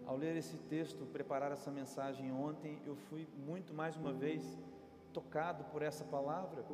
Ao 0.06 0.16
ler 0.16 0.36
esse 0.36 0.58
texto, 0.58 1.06
preparar 1.06 1.50
essa 1.50 1.70
mensagem 1.70 2.30
ontem, 2.30 2.80
eu 2.86 2.94
fui 2.94 3.28
muito 3.36 3.74
mais 3.74 3.96
uma 3.96 4.12
vez 4.12 4.58
tocado 5.12 5.64
por 5.64 5.82
essa 5.82 6.04
palavra, 6.04 6.64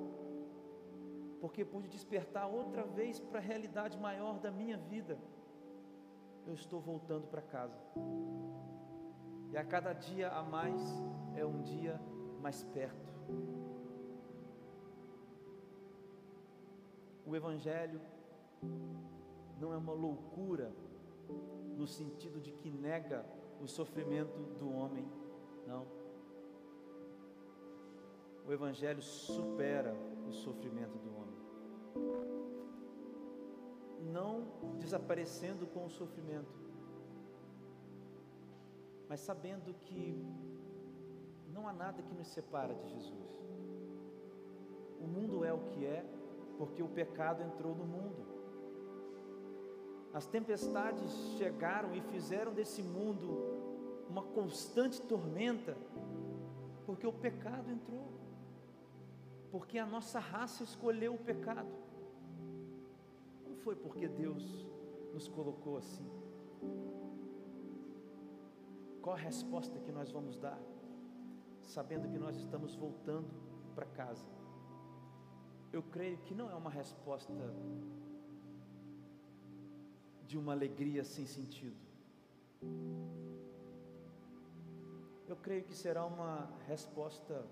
porque 1.41 1.65
pude 1.65 1.89
despertar 1.89 2.47
outra 2.49 2.85
vez 2.85 3.19
para 3.19 3.39
a 3.39 3.43
realidade 3.43 3.97
maior 3.97 4.39
da 4.39 4.51
minha 4.51 4.77
vida. 4.77 5.19
Eu 6.47 6.53
estou 6.53 6.81
voltando 6.81 7.27
para 7.29 7.41
casa. 7.41 7.79
E 9.51 9.57
a 9.57 9.65
cada 9.65 9.93
dia 9.93 10.29
a 10.31 10.43
mais 10.43 10.83
é 11.39 11.47
um 11.47 11.63
dia 11.63 12.01
mais 12.41 12.63
perto. 12.65 13.09
O 17.27 17.37
Evangelho 17.37 18.01
não 19.61 19.73
é 19.73 19.77
uma 19.77 19.93
loucura 19.93 20.73
no 21.77 21.87
sentido 21.87 22.41
de 22.41 22.53
que 22.53 22.71
nega 22.71 23.25
o 23.61 23.67
sofrimento 23.67 24.39
do 24.59 24.71
homem, 24.71 25.07
não 25.67 25.99
o 28.49 28.53
Evangelho 28.53 29.03
supera 29.03 29.95
o 30.27 30.33
sofrimento 30.33 30.97
do 30.97 31.11
homem. 31.15 31.37
Não 34.11 34.77
desaparecendo 34.79 35.67
com 35.67 35.85
o 35.85 35.91
sofrimento, 35.91 36.59
mas 39.07 39.21
sabendo 39.21 39.75
que 39.75 40.27
não 41.53 41.67
há 41.69 41.73
nada 41.73 42.03
que 42.03 42.15
nos 42.15 42.29
separa 42.29 42.75
de 42.75 42.89
Jesus. 42.89 43.39
O 45.01 45.07
mundo 45.07 45.45
é 45.45 45.53
o 45.53 45.61
que 45.61 45.85
é, 45.85 46.05
porque 46.57 46.83
o 46.83 46.89
pecado 46.89 47.43
entrou 47.43 47.75
no 47.75 47.85
mundo. 47.85 48.27
As 50.13 50.27
tempestades 50.27 51.13
chegaram 51.37 51.95
e 51.95 52.01
fizeram 52.01 52.53
desse 52.53 52.83
mundo 52.83 54.07
uma 54.09 54.23
constante 54.23 55.01
tormenta, 55.03 55.77
porque 56.87 57.07
o 57.07 57.13
pecado 57.13 57.71
entrou 57.71 58.19
porque 59.51 59.79
a 59.79 59.87
nossa 59.87 60.19
raça 60.19 60.63
escolheu 60.63 61.15
o 61.15 61.19
pecado. 61.19 61.71
Não 63.47 63.57
foi 63.57 63.75
porque 63.75 64.07
Deus 64.09 64.67
nos 65.13 65.29
colocou 65.29 65.79
assim. 65.79 66.07
Qual 69.01 69.17
a 69.17 69.19
resposta 69.19 69.79
que 69.79 69.91
nós 69.91 70.11
vamos 70.11 70.39
dar, 70.39 70.61
sabendo 71.69 72.09
que 72.09 72.19
nós 72.19 72.37
estamos 72.37 72.75
voltando 72.75 73.29
para 73.75 73.87
casa? 73.87 74.27
Eu 75.73 75.83
creio 75.83 76.19
que 76.19 76.35
não 76.35 76.51
é 76.51 76.55
uma 76.55 76.71
resposta 76.71 77.33
de 80.27 80.39
uma 80.39 80.53
alegria 80.53 81.05
sem 81.05 81.27
sentido. 81.27 81.77
Eu 85.27 85.37
creio 85.37 85.65
que 85.65 85.75
será 85.75 86.07
uma 86.07 86.51
resposta 86.67 87.45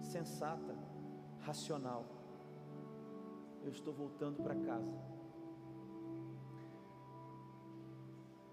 sensata, 0.00 0.74
racional. 1.40 2.04
Eu 3.64 3.70
estou 3.70 3.92
voltando 3.92 4.40
para 4.42 4.54
casa. 4.54 4.94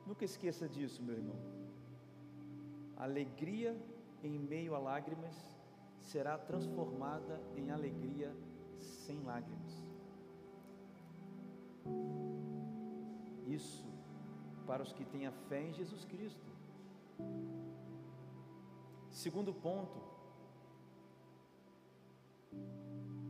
Nunca 0.05 0.25
esqueça 0.25 0.67
disso, 0.67 1.01
meu 1.03 1.15
irmão. 1.15 1.39
Alegria 2.97 3.75
em 4.25 4.39
meio 4.39 4.75
a 4.75 4.79
lágrimas 4.79 5.35
será 5.99 6.37
transformada 6.37 7.41
em 7.55 7.71
alegria 7.71 8.35
sem 8.79 9.21
lágrimas. 9.23 9.85
Isso 13.45 13.85
para 14.65 14.81
os 14.81 14.91
que 14.91 15.05
têm 15.05 15.27
a 15.27 15.31
fé 15.31 15.61
em 15.61 15.73
Jesus 15.73 16.03
Cristo. 16.05 16.45
Segundo 19.11 19.53
ponto, 19.53 20.01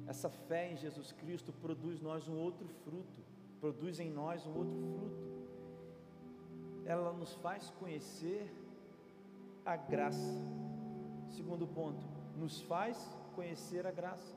essa 0.08 0.30
fé 0.30 0.72
em 0.72 0.78
Jesus 0.78 1.12
Cristo 1.12 1.52
produz 1.52 2.02
nós 2.02 2.28
um 2.28 2.38
outro 2.38 2.68
fruto, 2.84 3.22
produz 3.60 4.00
em 4.00 4.10
nós 4.10 4.46
um 4.46 4.56
outro 4.56 4.80
fruto. 4.94 5.36
Ela 6.86 7.12
nos 7.12 7.34
faz 7.36 7.70
conhecer 7.72 8.52
a 9.66 9.76
graça. 9.76 10.65
Segundo 11.36 11.68
ponto, 11.68 12.02
nos 12.38 12.62
faz 12.62 12.98
conhecer 13.36 13.86
a 13.86 13.92
graça. 13.92 14.34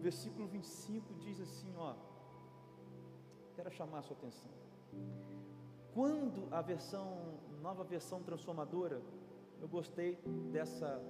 Versículo 0.00 0.46
25 0.46 1.14
diz 1.14 1.40
assim, 1.40 1.72
ó. 1.76 1.94
quero 3.56 3.70
chamar 3.70 4.00
a 4.00 4.02
sua 4.02 4.16
atenção. 4.16 4.50
Quando 5.94 6.46
a 6.50 6.60
versão, 6.60 7.06
nova 7.62 7.84
versão 7.84 8.22
transformadora, 8.22 9.00
eu 9.62 9.68
gostei 9.68 10.16
dessa 10.52 11.00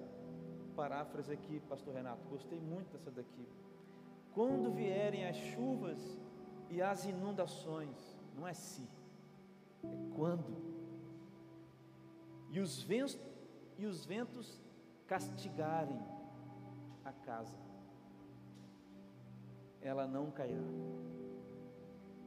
paráfrase 0.77 1.33
aqui, 1.33 1.59
pastor 1.67 1.93
Renato, 1.93 2.25
gostei 2.29 2.59
muito 2.59 2.91
dessa 2.93 3.11
daqui. 3.11 3.45
Quando 4.33 4.71
vierem 4.71 5.25
as 5.25 5.35
chuvas 5.35 5.99
e 6.69 6.81
as 6.81 7.05
inundações, 7.05 8.17
não 8.35 8.47
é 8.47 8.53
se, 8.53 8.87
é 9.83 10.15
quando. 10.15 10.55
E 12.49 12.59
os 12.59 12.81
ventos, 12.81 13.19
e 13.83 13.85
os 13.85 14.05
ventos 14.05 14.61
castigarem 15.05 15.99
a 17.03 17.11
casa, 17.11 17.57
ela 19.81 20.07
não 20.07 20.31
cairá. 20.31 20.63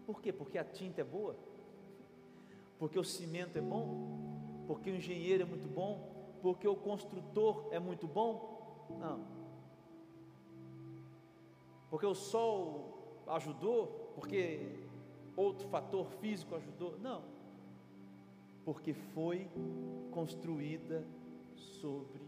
Por 0.05 0.21
quê? 0.21 0.35
Porque 0.35 0.59
a 0.59 0.65
tinta 0.65 1.01
é 1.01 1.05
boa? 1.05 1.35
Porque 2.79 2.99
o 2.99 3.05
cimento 3.05 3.57
é 3.57 3.63
bom? 3.63 4.65
Porque 4.67 4.91
o 4.91 4.97
engenheiro 4.97 5.45
é 5.45 5.47
muito 5.47 5.67
bom? 5.67 6.37
Porque 6.43 6.69
o 6.69 6.77
construtor 6.77 7.69
é 7.71 7.79
muito 7.79 8.07
bom? 8.07 8.87
Não. 9.01 9.27
Porque 11.89 12.05
o 12.05 12.15
sol 12.15 13.23
ajudou? 13.29 14.13
Porque 14.15 14.77
outro 15.35 15.67
fator 15.69 16.07
físico 16.21 16.55
ajudou? 16.55 16.99
Não. 16.99 17.23
Porque 18.63 18.93
foi 18.93 19.49
construída 20.11 21.03
sobre 21.57 22.21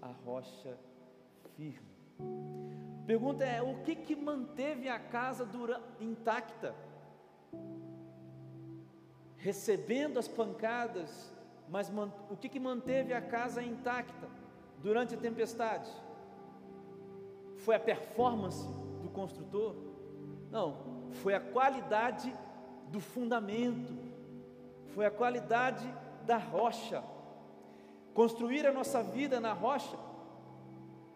a 0.00 0.08
rocha 0.08 0.78
firme. 1.56 1.96
Pergunta 3.06 3.44
é: 3.44 3.62
o 3.62 3.82
que 3.82 3.94
que 3.94 4.16
manteve 4.16 4.88
a 4.88 4.98
casa 4.98 5.48
intacta? 6.00 6.74
Recebendo 9.36 10.18
as 10.18 10.26
pancadas, 10.26 11.32
mas 11.68 11.90
o 12.30 12.36
que 12.36 12.48
que 12.48 12.58
manteve 12.58 13.12
a 13.12 13.20
casa 13.20 13.62
intacta 13.62 14.28
durante 14.82 15.14
a 15.14 15.18
tempestade? 15.18 15.90
Foi 17.58 17.76
a 17.76 17.80
performance 17.80 18.66
do 19.02 19.08
construtor? 19.10 19.76
Não, 20.50 21.10
foi 21.12 21.34
a 21.34 21.40
qualidade 21.40 22.32
do 22.88 23.00
fundamento, 23.00 23.96
foi 24.94 25.06
a 25.06 25.10
qualidade 25.10 25.86
da 26.24 26.38
rocha. 26.38 27.02
Construir 28.16 28.66
a 28.66 28.72
nossa 28.72 29.02
vida 29.02 29.38
na 29.38 29.52
rocha 29.52 29.96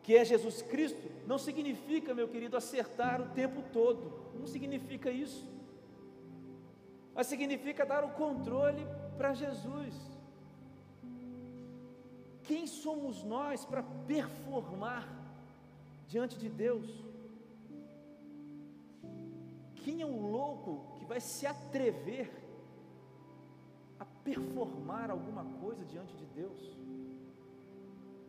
que 0.02 0.16
é 0.16 0.24
Jesus 0.24 0.60
Cristo, 0.60 1.10
não 1.26 1.38
significa, 1.38 2.12
meu 2.12 2.28
querido, 2.28 2.56
acertar 2.56 3.20
o 3.22 3.28
tempo 3.30 3.62
todo, 3.72 4.34
não 4.38 4.46
significa 4.46 5.10
isso, 5.10 5.46
mas 7.14 7.26
significa 7.26 7.86
dar 7.86 8.04
o 8.04 8.10
controle 8.10 8.86
para 9.16 9.32
Jesus. 9.34 9.94
Quem 12.42 12.66
somos 12.66 13.22
nós 13.22 13.64
para 13.64 13.82
performar 13.82 15.08
diante 16.08 16.36
de 16.36 16.48
Deus? 16.48 16.88
Quem 19.84 20.02
é 20.02 20.06
o 20.06 20.20
louco 20.30 20.98
que 20.98 21.04
vai 21.04 21.20
se 21.20 21.46
atrever 21.46 22.30
a 23.98 24.04
performar 24.04 25.10
alguma 25.10 25.44
coisa 25.60 25.84
diante 25.84 26.14
de 26.16 26.26
Deus? 26.26 26.79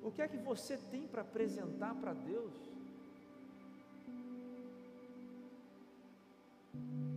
O 0.01 0.11
que 0.11 0.21
é 0.21 0.27
que 0.27 0.37
você 0.37 0.77
tem 0.77 1.07
para 1.07 1.21
apresentar 1.21 1.93
para 1.95 2.13
Deus? 2.13 2.53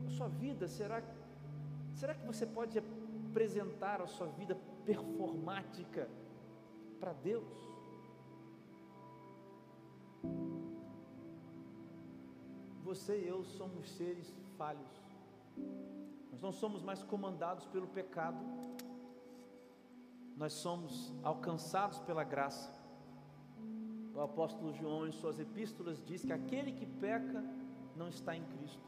A 0.07 0.11
sua 0.11 0.29
vida, 0.29 0.69
será, 0.69 1.03
será 1.95 2.15
que 2.15 2.27
você 2.27 2.47
pode 2.47 2.79
apresentar 2.79 4.03
a 4.03 4.07
sua 4.07 4.27
vida 4.27 4.55
performática 4.85 6.09
para 7.01 7.13
Deus? 7.15 7.75
Você 12.83 13.19
e 13.19 13.29
eu 13.29 13.43
somos 13.45 13.91
seres 13.93 14.33
falhos. 14.59 15.03
Nós 16.31 16.43
não 16.43 16.53
somos 16.53 16.83
mais 16.83 17.03
comandados 17.03 17.67
pelo 17.67 17.87
pecado, 17.87 18.39
nós 20.37 20.53
somos 20.53 21.15
alcançados 21.23 21.99
pela 22.01 22.25
graça. 22.25 22.73
O 24.15 24.21
apóstolo 24.21 24.73
João, 24.73 25.07
em 25.07 25.13
suas 25.13 25.39
epístolas, 25.39 26.03
diz 26.05 26.25
que 26.25 26.33
aquele 26.33 26.73
que 26.73 26.87
peca 26.87 27.45
não 27.97 28.09
está 28.09 28.37
em 28.37 28.45
Cristo. 28.45 28.83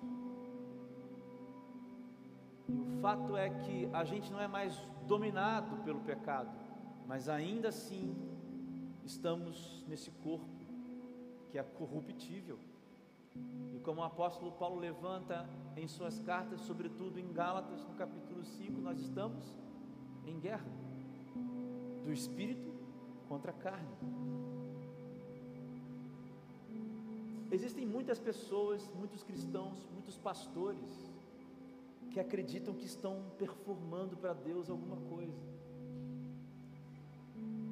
E 2.69 2.73
o 2.73 3.01
fato 3.01 3.37
é 3.37 3.51
que 3.51 3.89
a 3.93 4.05
gente 4.05 4.31
não 4.33 4.41
é 4.41 4.49
mais 4.49 4.77
dominado 5.07 5.77
pelo 5.85 6.01
pecado, 6.01 6.51
mas 7.07 7.29
ainda 7.29 7.69
assim 7.69 8.15
estamos 9.05 9.85
nesse 9.89 10.11
corpo 10.11 10.47
que 11.51 11.59
é 11.59 11.63
corruptível. 11.63 12.59
E 13.73 13.79
como 13.81 14.01
o 14.01 14.05
apóstolo 14.05 14.53
Paulo 14.53 14.81
levanta 14.81 15.49
em 15.77 15.87
suas 15.87 16.19
cartas, 16.21 16.61
sobretudo 16.63 17.21
em 17.21 17.33
Gálatas, 17.33 17.85
no 17.85 17.95
capítulo 17.95 18.45
5, 18.45 18.81
nós 18.81 18.99
estamos 19.01 19.55
em 20.25 20.41
guerra 20.41 20.86
do 22.07 22.13
espírito 22.13 22.73
contra 23.29 23.51
a 23.51 23.55
carne. 23.55 23.97
Existem 27.51 27.85
muitas 27.85 28.19
pessoas, 28.19 28.89
muitos 28.95 29.23
cristãos, 29.25 29.79
muitos 29.93 30.17
pastores 30.17 30.89
que 32.13 32.21
acreditam 32.21 32.75
que 32.75 32.87
estão 32.87 33.15
performando 33.37 34.17
para 34.17 34.33
Deus 34.33 34.71
alguma 34.71 34.97
coisa, 35.15 35.37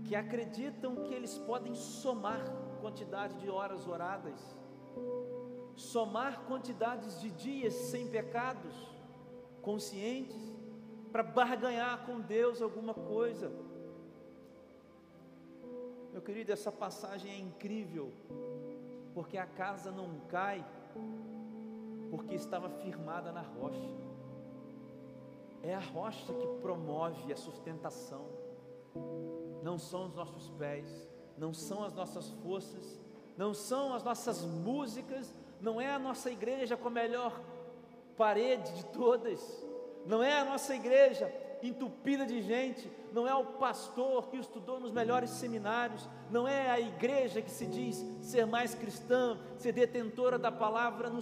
que 0.05 0.15
acreditam 0.17 0.97
que 1.05 1.15
eles 1.15 1.39
podem 1.39 1.75
somar 1.75 2.41
quantidade 2.81 3.39
de 3.41 3.49
horas 3.49 3.87
oradas, 3.87 4.41
somar 5.77 6.45
quantidades 6.47 7.21
de 7.21 7.31
dias 7.31 7.73
sem 7.75 8.09
pecados, 8.09 8.75
conscientes, 9.63 10.43
para 11.13 11.23
barganhar 11.23 12.05
com 12.05 12.21
Deus 12.21 12.61
alguma 12.61 12.93
coisa. 12.93 13.51
Querido, 16.25 16.53
essa 16.53 16.73
passagem 16.73 17.31
é 17.31 17.39
incrível, 17.39 18.11
porque 19.13 19.37
a 19.37 19.45
casa 19.45 19.91
não 19.91 20.21
cai, 20.29 20.65
porque 22.11 22.35
estava 22.35 22.71
firmada 22.71 23.31
na 23.31 23.43
rocha. 23.43 23.91
É 25.63 25.75
a 25.75 25.81
rocha 25.81 26.33
que 26.33 26.47
promove 26.63 27.31
a 27.31 27.37
sustentação, 27.37 28.25
não 29.63 29.79
são 29.79 30.07
os 30.07 30.15
nossos 30.15 30.49
pés, 30.51 31.07
não 31.37 31.53
são 31.53 31.85
as 31.85 31.93
nossas 31.93 32.31
forças, 32.43 32.99
não 33.37 33.53
são 33.53 33.93
as 33.93 34.03
nossas 34.03 34.47
músicas, 34.47 35.35
não 35.61 35.79
é 35.79 35.91
a 35.91 35.99
nossa 35.99 36.31
igreja 36.31 36.75
com 36.75 36.89
a 36.89 36.91
melhor 36.91 37.39
parede 38.17 38.73
de 38.77 38.87
todas, 38.87 39.63
não 40.07 40.23
é 40.23 40.41
a 40.41 40.45
nossa 40.45 40.75
igreja 40.75 41.44
entupida 41.69 42.27
de 42.27 42.43
gente, 42.43 42.91
não 43.13 43.27
é 43.27 43.35
o 43.35 43.45
pastor 43.45 44.29
que 44.29 44.37
estudou 44.37 44.81
nos 44.81 44.91
melhores 44.91 45.31
seminários, 45.31 46.09
não 46.31 46.47
é 46.47 46.71
a 46.71 46.81
igreja 46.81 47.41
que 47.41 47.51
se 47.51 47.67
diz 47.67 48.05
ser 48.21 48.47
mais 48.47 48.75
cristã, 48.75 49.39
ser 49.57 49.73
detentora 49.73 50.39
da 50.39 50.51
palavra, 50.51 51.09
não, 51.09 51.21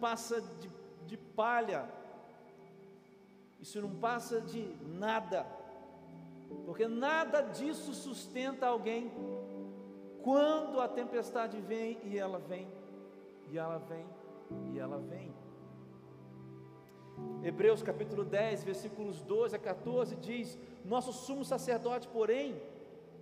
passa 0.00 0.40
de, 0.40 0.70
de 1.06 1.16
palha, 1.16 1.88
isso 3.60 3.80
não 3.80 3.94
passa 3.96 4.40
de 4.40 4.74
nada, 4.84 5.46
porque 6.64 6.86
nada 6.86 7.42
disso 7.42 7.92
sustenta 7.92 8.66
alguém 8.66 9.12
quando 10.22 10.80
a 10.80 10.88
tempestade 10.88 11.60
vem 11.60 11.98
e 12.04 12.18
ela 12.18 12.38
vem, 12.38 12.68
e 13.50 13.58
ela 13.58 13.78
vem, 13.78 14.06
e 14.72 14.78
ela 14.78 14.98
vem. 14.98 15.45
Hebreus 17.42 17.82
capítulo 17.82 18.24
10, 18.24 18.64
versículos 18.64 19.20
12 19.22 19.56
a 19.56 19.58
14 19.58 20.16
diz: 20.16 20.58
Nosso 20.84 21.12
sumo 21.12 21.44
sacerdote, 21.44 22.08
porém, 22.08 22.60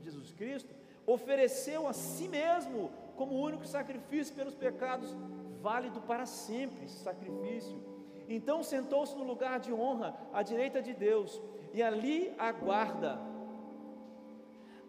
Jesus 0.02 0.33
Cristo, 0.33 0.74
ofereceu 1.07 1.87
a 1.87 1.92
si 1.92 2.28
mesmo 2.28 2.90
como 3.16 3.38
único 3.40 3.66
sacrifício 3.66 4.35
pelos 4.35 4.54
pecados, 4.54 5.14
válido 5.61 6.00
para 6.00 6.26
sempre 6.26 6.87
esse 6.87 6.98
sacrifício. 6.98 7.83
Então 8.28 8.62
sentou-se 8.62 9.14
no 9.14 9.24
lugar 9.24 9.61
de 9.61 9.72
honra 9.72 10.16
à 10.33 10.42
direita 10.42 10.80
de 10.80 10.94
Deus 10.94 11.40
e 11.72 11.83
ali 11.83 12.35
aguarda 12.38 13.18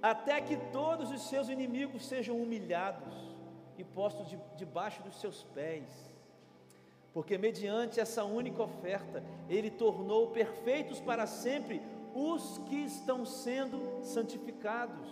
até 0.02 0.40
que 0.40 0.56
todos 0.72 1.12
os 1.12 1.28
seus 1.30 1.50
inimigos 1.50 2.06
sejam 2.06 2.38
humilhados 2.42 3.14
e 3.78 3.84
postos 3.84 4.30
de, 4.30 4.40
debaixo 4.56 5.02
dos 5.04 5.20
seus 5.20 5.44
pés 5.44 6.15
porque 7.16 7.38
mediante 7.38 7.98
essa 7.98 8.26
única 8.26 8.62
oferta, 8.62 9.24
Ele 9.48 9.72
tornou 9.72 10.32
perfeitos 10.32 11.00
para 11.00 11.26
sempre 11.26 11.82
os 12.14 12.58
que 12.68 12.76
estão 12.76 13.24
sendo 13.24 14.04
santificados. 14.04 15.08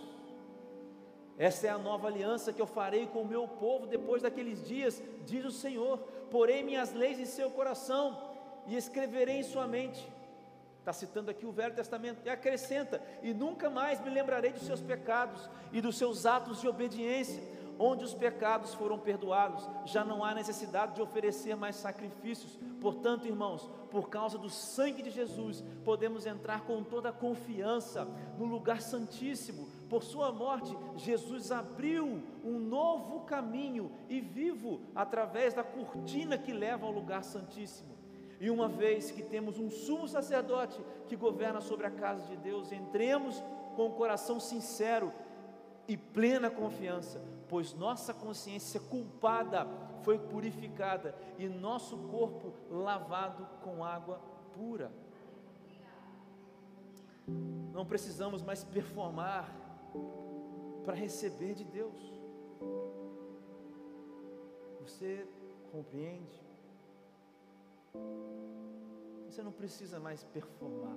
Essa 1.38 1.66
é 1.66 1.70
a 1.70 1.78
nova 1.78 2.08
aliança 2.08 2.52
que 2.52 2.60
eu 2.60 2.66
farei 2.66 3.06
com 3.06 3.22
o 3.22 3.26
meu 3.26 3.48
povo 3.48 3.86
depois 3.86 4.20
daqueles 4.20 4.62
dias, 4.68 5.02
diz 5.24 5.46
o 5.46 5.50
Senhor. 5.50 5.96
Porém, 6.30 6.62
minhas 6.62 6.92
leis 6.92 7.18
em 7.18 7.24
seu 7.24 7.50
coração 7.50 8.20
e 8.66 8.76
escreverei 8.76 9.38
em 9.38 9.42
sua 9.42 9.66
mente. 9.66 10.06
Está 10.80 10.92
citando 10.92 11.30
aqui 11.30 11.46
o 11.46 11.52
Velho 11.52 11.74
Testamento, 11.74 12.20
e 12.22 12.28
acrescenta: 12.28 13.00
E 13.22 13.32
nunca 13.32 13.70
mais 13.70 13.98
me 14.04 14.10
lembrarei 14.10 14.52
dos 14.52 14.66
seus 14.66 14.82
pecados 14.82 15.48
e 15.72 15.80
dos 15.80 15.96
seus 15.96 16.26
atos 16.26 16.60
de 16.60 16.68
obediência. 16.68 17.42
Onde 17.78 18.04
os 18.04 18.14
pecados 18.14 18.74
foram 18.74 18.98
perdoados, 18.98 19.68
já 19.84 20.04
não 20.04 20.24
há 20.24 20.34
necessidade 20.34 20.94
de 20.94 21.02
oferecer 21.02 21.56
mais 21.56 21.76
sacrifícios. 21.76 22.58
Portanto, 22.80 23.26
irmãos, 23.26 23.68
por 23.90 24.08
causa 24.08 24.38
do 24.38 24.50
sangue 24.50 25.02
de 25.02 25.10
Jesus, 25.10 25.64
podemos 25.84 26.26
entrar 26.26 26.62
com 26.62 26.82
toda 26.82 27.08
a 27.08 27.12
confiança 27.12 28.06
no 28.38 28.44
lugar 28.44 28.80
santíssimo. 28.80 29.68
Por 29.88 30.02
sua 30.02 30.32
morte, 30.32 30.76
Jesus 30.96 31.52
abriu 31.52 32.22
um 32.44 32.58
novo 32.58 33.20
caminho 33.20 33.92
e 34.08 34.20
vivo 34.20 34.80
através 34.94 35.54
da 35.54 35.62
cortina 35.62 36.38
que 36.38 36.52
leva 36.52 36.86
ao 36.86 36.92
lugar 36.92 37.22
santíssimo. 37.22 37.94
E 38.40 38.50
uma 38.50 38.68
vez 38.68 39.10
que 39.10 39.22
temos 39.22 39.58
um 39.58 39.70
sumo 39.70 40.08
sacerdote 40.08 40.80
que 41.08 41.16
governa 41.16 41.60
sobre 41.60 41.86
a 41.86 41.90
casa 41.90 42.26
de 42.26 42.36
Deus, 42.36 42.72
entremos 42.72 43.42
com 43.74 43.86
o 43.86 43.92
coração 43.94 44.38
sincero 44.40 45.12
e 45.86 45.96
plena 45.96 46.50
confiança, 46.50 47.22
pois 47.48 47.74
nossa 47.74 48.12
consciência 48.12 48.80
culpada 48.80 49.66
foi 50.02 50.18
purificada 50.18 51.14
e 51.38 51.48
nosso 51.48 51.96
corpo 52.08 52.52
lavado 52.70 53.46
com 53.62 53.84
água 53.84 54.20
pura. 54.52 54.92
Não 57.72 57.86
precisamos 57.86 58.42
mais 58.42 58.62
performar 58.62 59.50
para 60.84 60.94
receber 60.94 61.54
de 61.54 61.64
Deus. 61.64 61.98
Você 64.80 65.26
compreende? 65.72 66.44
Você 69.26 69.42
não 69.42 69.50
precisa 69.50 69.98
mais 69.98 70.22
performar. 70.22 70.96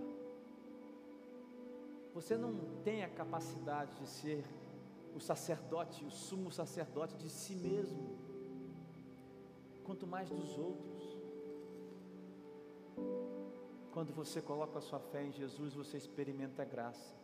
Você 2.13 2.35
não 2.35 2.53
tem 2.83 3.03
a 3.03 3.09
capacidade 3.09 3.95
de 3.95 4.07
ser 4.07 4.43
o 5.17 5.19
sacerdote, 5.19 6.05
o 6.05 6.11
sumo 6.11 6.51
sacerdote 6.51 7.15
de 7.17 7.29
si 7.29 7.55
mesmo, 7.55 8.17
quanto 9.83 10.05
mais 10.05 10.29
dos 10.29 10.57
outros. 10.57 11.17
Quando 13.91 14.13
você 14.13 14.41
coloca 14.41 14.77
a 14.77 14.81
sua 14.81 14.99
fé 14.99 15.23
em 15.23 15.31
Jesus, 15.31 15.73
você 15.73 15.97
experimenta 15.97 16.61
a 16.61 16.65
graça. 16.65 17.15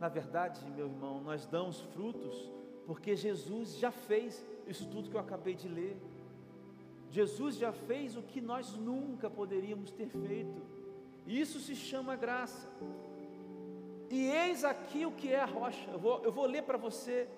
Na 0.00 0.08
verdade, 0.08 0.64
meu 0.70 0.88
irmão, 0.88 1.20
nós 1.22 1.46
damos 1.46 1.80
frutos 1.80 2.50
porque 2.86 3.14
Jesus 3.16 3.76
já 3.76 3.90
fez 3.90 4.44
isso 4.66 4.86
tudo 4.88 5.08
que 5.08 5.16
eu 5.16 5.20
acabei 5.20 5.54
de 5.54 5.68
ler. 5.68 5.96
Jesus 7.10 7.56
já 7.56 7.72
fez 7.72 8.16
o 8.16 8.22
que 8.22 8.40
nós 8.40 8.74
nunca 8.74 9.30
poderíamos 9.30 9.92
ter 9.92 10.08
feito. 10.08 10.60
Isso 11.26 11.60
se 11.60 11.76
chama 11.76 12.16
graça. 12.16 12.68
E 14.10 14.26
eis 14.30 14.64
aqui 14.64 15.06
o 15.06 15.12
que 15.12 15.32
é 15.32 15.40
a 15.40 15.46
rocha. 15.46 15.90
Eu 15.90 15.98
vou, 15.98 16.22
eu 16.24 16.32
vou 16.32 16.46
ler 16.46 16.62
para 16.62 16.78
você 16.78 17.28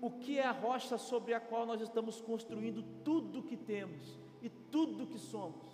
o 0.00 0.10
que 0.10 0.38
é 0.38 0.46
a 0.46 0.52
rocha 0.52 0.98
sobre 0.98 1.34
a 1.34 1.40
qual 1.40 1.64
nós 1.64 1.80
estamos 1.80 2.20
construindo 2.20 2.82
tudo 3.04 3.40
o 3.40 3.42
que 3.42 3.56
temos 3.56 4.18
e 4.40 4.48
tudo 4.48 5.06
que 5.06 5.18
somos. 5.18 5.64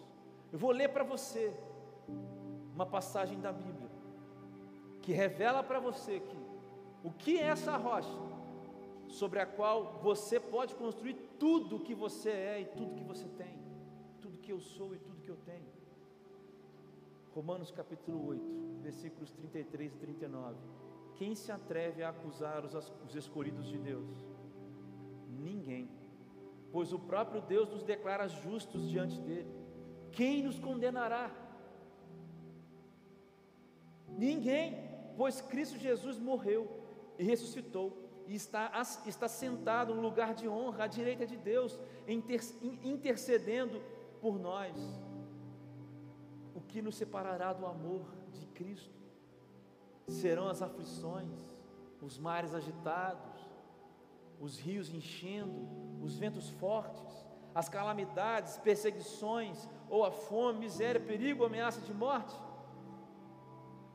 Eu 0.53 0.59
vou 0.59 0.71
ler 0.71 0.89
para 0.89 1.05
você 1.05 1.53
uma 2.75 2.87
passagem 2.87 3.41
da 3.41 3.53
Bíblia 3.53 3.89
que 5.03 5.13
revela 5.13 5.63
para 5.63 5.81
você 5.81 6.21
que 6.21 6.37
o 7.03 7.11
que 7.11 7.39
é 7.39 7.45
essa 7.45 7.77
rocha 7.77 8.19
sobre 9.09 9.41
a 9.41 9.47
qual 9.47 9.99
você 10.03 10.39
pode 10.39 10.75
construir 10.75 11.15
tudo 11.39 11.81
que 11.81 11.95
você 11.95 12.31
é 12.31 12.61
e 12.61 12.65
tudo 12.67 12.95
que 12.95 13.05
você 13.05 13.27
tem, 13.29 13.59
tudo 14.21 14.39
que 14.39 14.53
eu 14.53 14.61
sou 14.61 14.95
e 14.95 14.99
tudo 14.99 15.23
que 15.23 15.31
eu 15.31 15.37
tenho. 15.37 15.78
Romanos 17.38 17.70
capítulo 17.70 18.27
8, 18.31 18.44
versículos 18.83 19.31
33 19.31 19.94
e 19.94 19.96
39. 19.96 20.57
Quem 21.14 21.37
se 21.37 21.53
atreve 21.53 22.03
a 22.03 22.09
acusar 22.09 22.64
os, 22.64 22.74
os 23.07 23.14
escolhidos 23.14 23.68
de 23.68 23.79
Deus? 23.79 24.11
Ninguém, 25.29 25.88
pois 26.72 26.92
o 26.92 26.98
próprio 26.98 27.40
Deus 27.40 27.70
nos 27.70 27.85
declara 27.85 28.27
justos 28.27 28.90
diante 28.90 29.20
dele. 29.20 29.48
Quem 30.11 30.42
nos 30.42 30.59
condenará? 30.59 31.31
Ninguém, 34.09 34.77
pois 35.16 35.40
Cristo 35.40 35.79
Jesus 35.79 36.18
morreu 36.18 36.68
e 37.16 37.22
ressuscitou 37.22 37.96
e 38.27 38.35
está, 38.35 38.72
está 39.07 39.29
sentado 39.29 39.94
no 39.94 40.03
lugar 40.03 40.35
de 40.35 40.48
honra 40.48 40.85
à 40.85 40.87
direita 40.88 41.24
de 41.24 41.37
Deus, 41.37 41.79
intercedendo 42.83 43.81
por 44.20 44.40
nós. 44.40 44.74
Que 46.69 46.83
nos 46.83 46.97
separará 46.97 47.53
do 47.53 47.67
amor 47.67 48.05
de 48.33 48.47
Cristo? 48.47 48.99
Serão 50.07 50.49
as 50.49 50.63
aflições, 50.63 51.29
os 52.01 52.19
mares 52.19 52.55
agitados, 52.55 53.49
os 54.41 54.59
rios 54.59 54.93
enchendo, 54.93 55.67
os 56.03 56.17
ventos 56.17 56.49
fortes, 56.51 57.27
as 57.55 57.69
calamidades, 57.69 58.57
perseguições, 58.59 59.69
ou 59.89 60.05
a 60.05 60.11
fome, 60.11 60.61
miséria, 60.61 61.01
perigo, 61.01 61.45
ameaça 61.45 61.81
de 61.81 61.93
morte. 61.93 62.35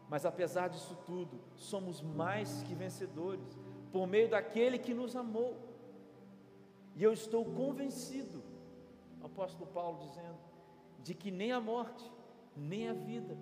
Mas 0.10 0.26
apesar 0.26 0.68
disso 0.68 0.98
tudo, 1.06 1.40
somos 1.56 2.02
mais 2.02 2.62
que 2.64 2.76
vencedores 2.76 3.58
por 3.92 4.06
meio 4.08 4.30
daquele 4.30 4.78
que 4.78 4.94
nos 4.94 5.16
amou. 5.16 5.56
E 6.96 7.04
eu 7.04 7.14
estou 7.14 7.46
convencido, 7.46 8.44
o 9.22 9.26
apóstolo 9.26 9.66
Paulo 9.68 10.00
dizendo, 10.00 10.38
de 11.04 11.14
que 11.16 11.32
nem 11.32 11.52
a 11.52 11.60
morte, 11.60 12.12
nem 12.56 12.90
a 12.90 12.94
vida, 12.94 13.38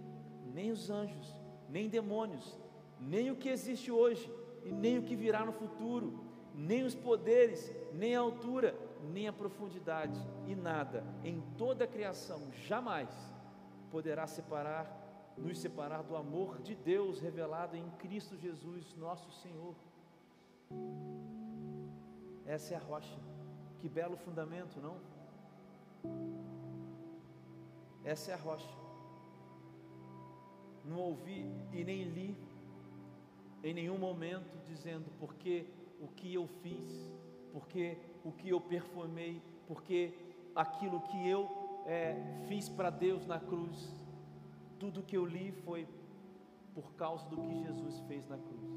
nem 0.53 0.71
os 0.71 0.89
anjos, 0.89 1.35
nem 1.69 1.89
demônios, 1.89 2.59
nem 2.99 3.31
o 3.31 3.35
que 3.35 3.49
existe 3.49 3.91
hoje 3.91 4.31
e 4.63 4.71
nem 4.71 4.97
o 4.97 5.03
que 5.03 5.15
virá 5.15 5.45
no 5.45 5.51
futuro, 5.51 6.23
nem 6.53 6.83
os 6.83 6.93
poderes, 6.93 7.73
nem 7.93 8.15
a 8.15 8.19
altura, 8.19 8.75
nem 9.01 9.27
a 9.27 9.33
profundidade 9.33 10.19
e 10.47 10.55
nada 10.55 11.03
em 11.23 11.41
toda 11.57 11.85
a 11.85 11.87
criação 11.87 12.51
jamais 12.67 13.09
poderá 13.89 14.27
separar, 14.27 14.85
nos 15.37 15.59
separar 15.59 16.03
do 16.03 16.15
amor 16.15 16.61
de 16.61 16.75
Deus 16.75 17.19
revelado 17.19 17.75
em 17.75 17.89
Cristo 17.91 18.37
Jesus, 18.37 18.95
nosso 18.95 19.31
Senhor. 19.31 19.75
Essa 22.45 22.73
é 22.73 22.77
a 22.77 22.79
rocha. 22.79 23.17
Que 23.79 23.89
belo 23.89 24.15
fundamento, 24.15 24.79
não? 24.79 24.97
Essa 28.03 28.31
é 28.31 28.33
a 28.33 28.37
rocha. 28.37 28.80
Não 30.83 30.97
ouvi 30.97 31.45
e 31.71 31.83
nem 31.83 32.03
li 32.03 32.37
em 33.63 33.73
nenhum 33.73 33.97
momento 33.97 34.57
dizendo 34.65 35.11
porque 35.19 35.67
o 35.99 36.07
que 36.07 36.33
eu 36.33 36.47
fiz, 36.47 37.11
porque 37.51 37.97
o 38.23 38.31
que 38.31 38.49
eu 38.49 38.59
perfumei, 38.59 39.41
porque 39.67 40.13
aquilo 40.55 41.01
que 41.01 41.29
eu 41.29 41.49
é, 41.85 42.15
fiz 42.47 42.69
para 42.69 42.89
Deus 42.89 43.25
na 43.25 43.39
cruz. 43.39 43.95
Tudo 44.79 45.03
que 45.03 45.15
eu 45.15 45.25
li 45.25 45.51
foi 45.51 45.87
por 46.73 46.93
causa 46.93 47.27
do 47.29 47.37
que 47.37 47.63
Jesus 47.63 47.99
fez 48.07 48.27
na 48.27 48.37
cruz. 48.37 48.71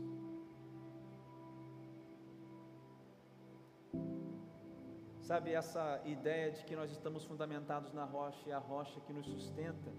Sabe, 5.21 5.53
essa 5.53 6.03
ideia 6.05 6.51
de 6.51 6.63
que 6.67 6.77
nós 6.77 6.91
estamos 6.91 7.25
fundamentados 7.25 7.95
na 7.95 8.05
rocha 8.05 8.47
e 8.47 8.53
a 8.53 8.59
rocha 8.59 9.01
que 9.01 9.13
nos 9.13 9.25
sustenta, 9.25 9.91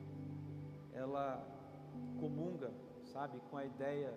ela 0.93 1.43
comunga, 2.19 2.71
sabe, 3.03 3.39
com 3.49 3.57
a 3.57 3.65
ideia 3.65 4.13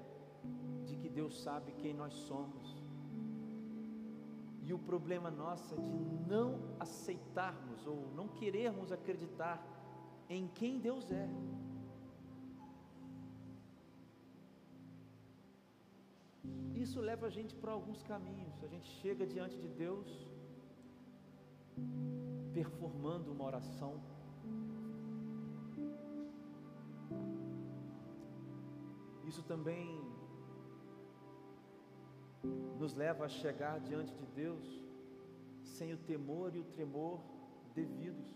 de 0.87 0.97
que 0.97 1.09
Deus 1.09 1.43
sabe 1.43 1.73
quem 1.73 1.95
nós 1.95 2.15
somos. 2.15 2.77
E 4.63 4.73
o 4.73 4.79
problema 4.79 5.31
nosso 5.31 5.75
é 5.75 5.79
de 5.79 5.99
não 6.29 6.61
aceitarmos 6.79 7.87
ou 7.87 8.13
não 8.15 8.29
querermos 8.29 8.93
acreditar 8.93 9.57
em 10.29 10.47
quem 10.49 10.79
Deus 10.79 11.11
é. 11.11 11.29
Isso 16.75 17.01
leva 17.01 17.27
a 17.27 17.31
gente 17.31 17.55
para 17.57 17.73
alguns 17.73 18.03
caminhos. 18.03 18.63
A 18.63 18.69
gente 18.69 18.89
chega 19.01 19.27
diante 19.27 19.57
de 19.59 19.69
Deus 19.69 20.29
performando 22.53 23.33
uma 23.33 23.45
oração. 23.45 24.01
Isso 29.29 29.43
também 29.43 29.87
nos 32.81 32.95
leva 32.95 33.25
a 33.27 33.29
chegar 33.29 33.79
diante 33.81 34.13
de 34.15 34.27
Deus 34.43 34.65
sem 35.63 35.93
o 35.93 35.99
temor 35.99 36.55
e 36.55 36.61
o 36.61 36.65
tremor 36.65 37.21
devidos. 37.75 38.29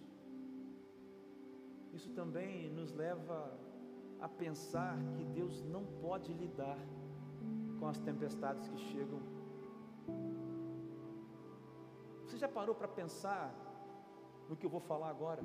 Isso 1.92 2.11
também 2.11 2.70
nos 2.70 2.92
leva 2.92 3.38
a 4.20 4.28
pensar 4.28 4.96
que 5.16 5.24
Deus 5.24 5.64
não 5.64 5.85
pode 6.00 6.33
lidar 6.33 6.78
com 7.78 7.87
as 7.88 7.98
tempestades 7.98 8.68
que 8.68 8.78
chegam 8.92 9.20
você 12.33 12.38
já 12.38 12.48
parou 12.48 12.74
para 12.74 12.88
pensar 12.88 13.55
no 14.48 14.57
que 14.57 14.64
eu 14.64 14.70
vou 14.70 14.81
falar 14.81 15.11
agora? 15.11 15.42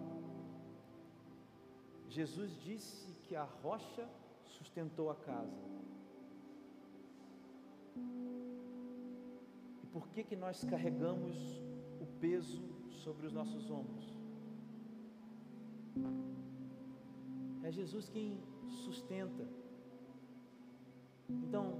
Jesus 2.07 2.49
disse 2.61 3.11
que 3.23 3.35
a 3.35 3.43
rocha 3.43 4.07
sustentou 4.49 5.09
a 5.09 5.15
casa. 5.15 5.57
E 9.83 9.87
por 9.91 10.07
que 10.09 10.23
que 10.23 10.35
nós 10.35 10.63
carregamos 10.63 11.61
o 12.01 12.05
peso 12.19 12.61
sobre 12.89 13.25
os 13.25 13.33
nossos 13.33 13.69
ombros? 13.69 14.15
É 17.63 17.71
Jesus 17.71 18.07
quem 18.09 18.39
sustenta. 18.85 19.45
Então, 21.29 21.73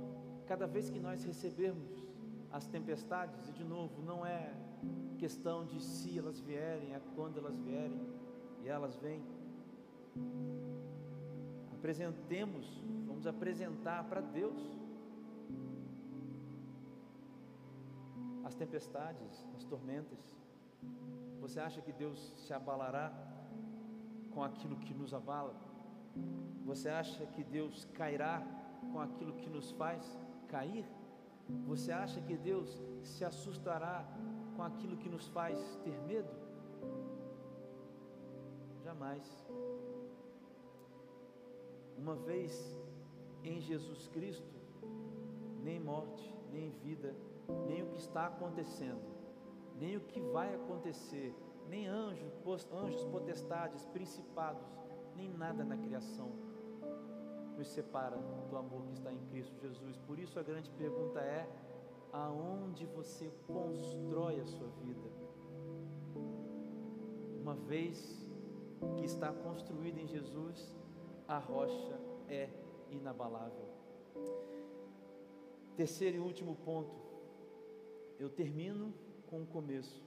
cada 0.46 0.68
vez 0.68 0.90
que 0.90 1.00
nós 1.00 1.24
recebermos 1.24 2.08
as 2.52 2.68
tempestades, 2.68 3.48
e 3.50 3.52
de 3.54 3.64
novo, 3.64 4.02
não 4.02 4.26
é 4.26 4.54
questão 5.18 5.66
de 5.66 5.82
se 5.82 6.18
elas 6.18 6.40
vierem, 6.40 6.94
é 6.94 7.02
quando 7.16 7.38
elas 7.38 7.58
vierem, 7.58 8.02
e 8.64 8.68
elas 8.68 8.96
vêm. 8.98 9.24
Apresentemos, 11.78 12.84
vamos 13.06 13.28
apresentar 13.28 14.04
para 14.06 14.20
Deus 14.20 14.60
as 18.44 18.56
tempestades, 18.56 19.46
as 19.56 19.64
tormentas. 19.64 20.18
Você 21.40 21.60
acha 21.60 21.80
que 21.80 21.94
Deus 21.94 22.34
se 22.36 22.52
abalará 22.52 23.14
com 24.32 24.44
aquilo 24.44 24.76
que 24.78 24.94
nos 24.94 25.14
abala? 25.14 25.56
Você 26.66 26.90
acha 26.90 27.28
que 27.28 27.44
Deus 27.44 27.86
cairá 27.94 28.36
com 28.92 29.00
aquilo 29.00 29.34
que 29.34 29.50
nos 29.50 29.70
faz 29.72 30.04
cair? 30.48 30.86
Você 31.68 31.92
acha 31.92 32.20
que 32.22 32.36
Deus 32.36 32.82
se 33.04 33.24
assustará 33.24 34.04
com 34.56 34.64
aquilo 34.64 34.98
que 34.98 35.10
nos 35.10 35.28
faz 35.28 35.80
ter 35.84 35.98
medo? 36.02 36.34
Jamais. 38.84 39.46
Uma 41.98 42.16
vez 42.16 42.80
em 43.44 43.60
Jesus 43.60 44.08
Cristo, 44.10 44.56
nem 45.64 45.80
morte, 45.80 46.34
nem 46.52 46.72
vida, 46.84 47.16
nem 47.68 47.84
o 47.84 47.88
que 47.88 47.98
está 47.98 48.28
acontecendo, 48.28 49.02
nem 49.80 49.98
o 49.98 50.02
que 50.02 50.22
vai 50.22 50.54
acontecer, 50.56 51.36
nem 51.68 51.88
anjos, 51.88 52.34
anjos, 52.72 53.04
potestades, 53.06 53.86
principados, 53.88 54.68
nem 55.16 55.30
nada 55.30 55.64
na 55.64 55.78
criação 55.78 56.48
nos 57.58 57.68
separa 57.70 58.18
do 58.50 58.56
amor 58.56 58.84
que 58.86 58.94
está 58.94 59.12
em 59.12 59.20
Cristo 59.30 59.60
Jesus. 59.60 59.98
Por 60.06 60.20
isso 60.20 60.40
a 60.40 60.44
grande 60.44 60.70
pergunta 60.72 61.20
é: 61.20 61.50
aonde 62.14 62.86
você 62.86 63.32
constrói 63.48 64.40
a 64.40 64.46
sua 64.46 64.68
vida? 64.84 65.10
Uma 67.42 67.56
vez 67.56 68.30
que 68.98 69.06
está 69.06 69.32
construída 69.34 70.00
em 70.00 70.08
Jesus, 70.08 70.76
a 71.28 71.38
rocha 71.38 72.00
é 72.30 72.50
inabalável. 72.90 73.68
Terceiro 75.76 76.18
e 76.18 76.20
último 76.20 76.56
ponto, 76.56 76.96
eu 78.20 78.30
termino 78.30 78.94
com 79.28 79.42
o 79.42 79.46
começo. 79.46 80.04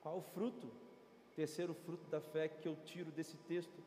Qual 0.00 0.18
o 0.18 0.22
fruto? 0.22 0.68
Terceiro 1.36 1.74
fruto 1.74 2.08
da 2.10 2.20
fé 2.20 2.48
que 2.48 2.66
eu 2.66 2.76
tiro 2.84 3.10
desse 3.12 3.36
texto 3.36 3.80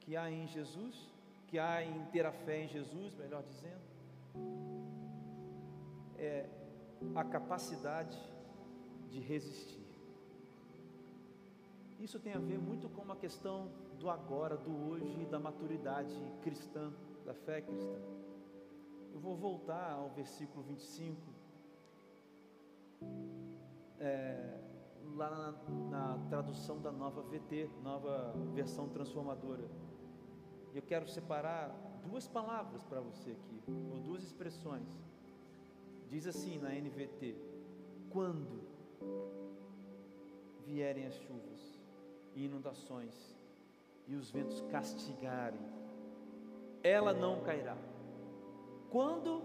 que 0.00 0.16
há 0.16 0.30
em 0.30 0.46
Jesus, 0.46 1.08
que 1.46 1.58
há 1.58 1.84
em 1.84 2.04
ter 2.06 2.24
a 2.24 2.32
fé 2.32 2.64
em 2.64 2.68
Jesus, 2.68 3.14
melhor 3.14 3.42
dizendo, 3.44 3.82
é 6.18 6.48
a 7.14 7.24
capacidade 7.24 8.18
de 9.10 9.20
resistir. 9.20 9.86
Isso 12.00 12.18
tem 12.18 12.32
a 12.32 12.38
ver 12.38 12.58
muito 12.58 12.88
com 12.88 13.02
uma 13.02 13.16
questão 13.16 13.70
do 13.98 14.10
agora, 14.10 14.56
do 14.56 14.90
hoje 14.90 15.22
e 15.22 15.26
da 15.26 15.38
maturidade 15.38 16.14
cristã, 16.42 16.92
da 17.24 17.34
fé 17.34 17.60
cristã. 17.60 17.98
Eu 19.12 19.20
vou 19.20 19.36
voltar 19.36 19.92
ao 19.92 20.10
versículo 20.10 20.62
25. 20.62 21.20
É, 23.98 24.60
lá 25.14 25.30
na, 25.30 26.14
na 26.16 26.18
tradução 26.28 26.80
da 26.80 26.92
nova 26.92 27.22
VT, 27.22 27.70
nova 27.82 28.34
versão 28.52 28.88
transformadora. 28.88 29.68
Eu 30.74 30.82
quero 30.82 31.08
separar 31.08 31.74
duas 32.04 32.28
palavras 32.28 32.84
para 32.84 33.00
você 33.00 33.30
aqui, 33.30 33.62
ou 33.90 33.98
duas 34.00 34.22
expressões. 34.22 34.86
Diz 36.08 36.26
assim 36.26 36.58
na 36.58 36.70
NVT: 36.74 37.34
quando 38.10 38.62
vierem 40.66 41.06
as 41.06 41.14
chuvas 41.14 41.80
e 42.34 42.44
inundações 42.44 43.35
e 44.06 44.14
os 44.14 44.30
ventos 44.30 44.60
castigarem, 44.70 45.60
ela 46.82 47.12
não 47.12 47.40
cairá. 47.40 47.76
Quando 48.90 49.42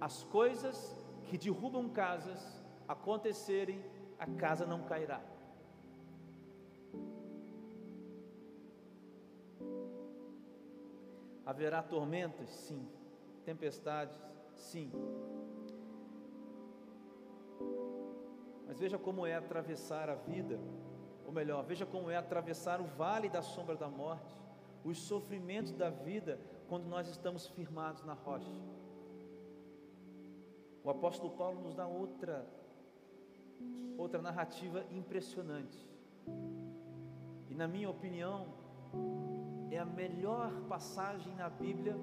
as 0.00 0.22
coisas 0.24 0.96
que 1.24 1.38
derrubam 1.38 1.88
casas 1.88 2.62
acontecerem, 2.86 3.82
a 4.18 4.26
casa 4.26 4.66
não 4.66 4.82
cairá. 4.82 5.20
Haverá 11.44 11.82
tormentas? 11.82 12.50
Sim. 12.50 12.86
Tempestades? 13.44 14.20
Sim. 14.54 14.92
Mas 18.66 18.78
veja 18.78 18.98
como 18.98 19.26
é 19.26 19.34
atravessar 19.34 20.08
a 20.08 20.14
vida, 20.14 20.58
ou 21.26 21.32
melhor, 21.32 21.64
veja 21.64 21.86
como 21.86 22.10
é 22.10 22.16
atravessar 22.16 22.80
o 22.80 22.84
vale 22.84 23.28
da 23.28 23.42
sombra 23.42 23.76
da 23.76 23.88
morte, 23.88 24.36
os 24.84 24.98
sofrimentos 24.98 25.72
da 25.72 25.90
vida, 25.90 26.38
quando 26.68 26.86
nós 26.86 27.08
estamos 27.08 27.46
firmados 27.48 28.02
na 28.04 28.14
rocha. 28.14 28.50
O 30.84 30.90
apóstolo 30.90 31.30
Paulo 31.36 31.60
nos 31.60 31.74
dá 31.74 31.86
outra 31.86 32.46
outra 33.96 34.20
narrativa 34.20 34.84
impressionante. 34.90 35.78
E 37.48 37.54
na 37.54 37.68
minha 37.68 37.88
opinião, 37.88 38.46
é 39.70 39.78
a 39.78 39.84
melhor 39.84 40.50
passagem 40.68 41.34
na 41.34 41.48
Bíblia 41.48 41.96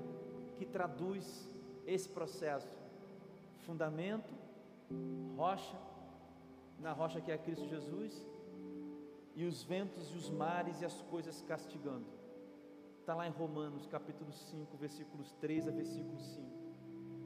que 0.57 0.65
traduz 0.65 1.49
esse 1.85 2.07
processo. 2.07 2.79
Fundamento, 3.65 4.33
rocha, 5.35 5.77
na 6.79 6.93
rocha 6.93 7.19
que 7.21 7.31
é 7.31 7.37
Cristo 7.37 7.67
Jesus, 7.67 8.25
e 9.39 9.45
os 9.45 9.63
ventos 9.63 10.13
e 10.13 10.17
os 10.17 10.29
mares 10.29 10.81
e 10.81 10.85
as 10.85 11.01
coisas 11.03 11.41
castigando. 11.41 12.05
Está 12.99 13.15
lá 13.15 13.27
em 13.27 13.31
Romanos 13.31 13.87
capítulo 13.87 14.31
5, 14.31 14.77
versículos 14.77 15.31
3 15.39 15.67
a 15.67 15.71
versículo 15.71 16.19
5 16.19 16.59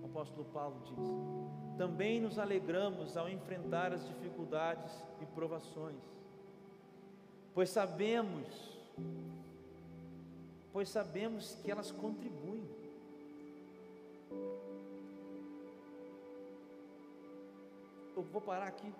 o 0.03 0.05
apóstolo 0.05 0.45
Paulo 0.45 0.79
diz: 0.83 1.77
também 1.77 2.19
nos 2.19 2.37
alegramos 2.37 3.15
ao 3.15 3.29
enfrentar 3.29 3.93
as 3.93 4.05
dificuldades 4.05 4.91
e 5.21 5.25
provações, 5.25 6.03
pois 7.53 7.69
sabemos, 7.69 8.77
pois 10.73 10.89
sabemos 10.89 11.55
que 11.63 11.71
elas 11.71 11.91
contribuem. 11.91 12.67
Eu 18.15 18.21
vou 18.21 18.41
parar 18.41 18.67
aqui, 18.67 18.93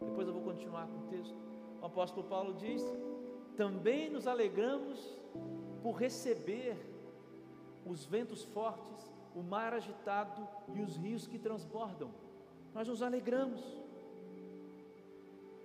depois 0.00 0.26
eu 0.26 0.34
vou 0.34 0.42
continuar 0.42 0.86
com 0.86 0.98
o 0.98 1.08
texto. 1.10 1.49
O 1.80 1.86
apóstolo 1.86 2.26
Paulo 2.26 2.54
diz: 2.54 2.82
também 3.56 4.10
nos 4.10 4.26
alegramos 4.26 5.18
por 5.82 5.92
receber 5.92 6.76
os 7.86 8.04
ventos 8.04 8.44
fortes 8.44 9.10
o 9.34 9.42
mar 9.42 9.72
agitado 9.72 10.46
e 10.74 10.80
os 10.80 10.96
rios 10.96 11.26
que 11.26 11.38
transbordam. 11.38 12.10
Nós 12.74 12.86
nos 12.88 13.02
alegramos, 13.02 13.60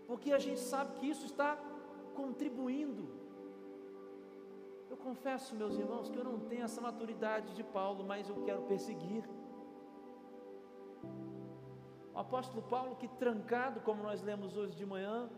porque 0.07 0.31
a 0.31 0.39
gente 0.39 0.59
sabe 0.59 0.99
que 0.99 1.07
isso 1.07 1.25
está 1.25 1.57
contribuindo. 2.15 3.09
Eu 4.89 4.97
confesso, 4.97 5.55
meus 5.55 5.77
irmãos, 5.77 6.09
que 6.09 6.17
eu 6.17 6.23
não 6.23 6.39
tenho 6.39 6.63
essa 6.63 6.79
maturidade 6.79 7.53
de 7.53 7.63
Paulo, 7.63 8.03
mas 8.03 8.29
eu 8.29 8.43
quero 8.43 8.61
perseguir. 8.63 9.23
O 12.13 12.19
apóstolo 12.19 12.61
Paulo, 12.63 12.95
que 12.95 13.07
trancado, 13.07 13.81
como 13.81 14.01
nós 14.01 14.21
lemos 14.21 14.55
hoje 14.55 14.75
de 14.75 14.85
manhã, 14.85 15.29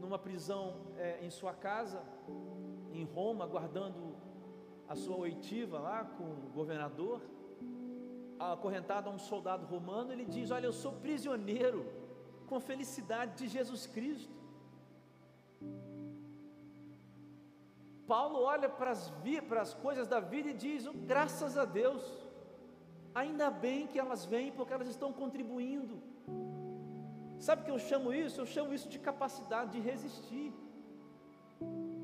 numa 0.00 0.18
prisão 0.18 0.76
é, 0.96 1.24
em 1.24 1.30
sua 1.30 1.52
casa, 1.52 2.02
em 2.92 3.04
Roma, 3.04 3.46
guardando 3.46 4.16
a 4.88 4.96
sua 4.96 5.16
oitiva 5.16 5.78
lá 5.78 6.04
com 6.04 6.24
o 6.24 6.50
governador, 6.52 7.20
acorrentado 8.38 9.08
a 9.08 9.12
um 9.12 9.18
soldado 9.18 9.66
romano, 9.66 10.12
ele 10.12 10.24
diz: 10.24 10.50
Olha, 10.50 10.66
eu 10.66 10.72
sou 10.72 10.92
prisioneiro 10.92 11.86
com 12.48 12.56
a 12.56 12.60
felicidade 12.60 13.36
de 13.36 13.48
Jesus 13.48 13.86
Cristo. 13.86 14.40
Paulo 18.10 18.40
olha 18.42 18.68
para 18.68 18.90
as, 18.90 19.12
para 19.48 19.60
as 19.62 19.72
coisas 19.72 20.08
da 20.08 20.18
vida 20.18 20.48
e 20.50 20.54
diz: 20.54 20.84
oh, 20.84 20.92
graças 20.92 21.56
a 21.56 21.64
Deus, 21.64 22.02
ainda 23.14 23.48
bem 23.52 23.86
que 23.86 24.00
elas 24.00 24.24
vêm, 24.24 24.50
porque 24.50 24.72
elas 24.72 24.88
estão 24.88 25.12
contribuindo. 25.12 26.02
Sabe 27.40 27.62
o 27.62 27.64
que 27.64 27.70
eu 27.70 27.78
chamo 27.78 28.12
isso? 28.12 28.40
Eu 28.40 28.46
chamo 28.46 28.74
isso 28.74 28.88
de 28.88 28.98
capacidade 28.98 29.72
de 29.72 29.80
resistir. 29.80 30.52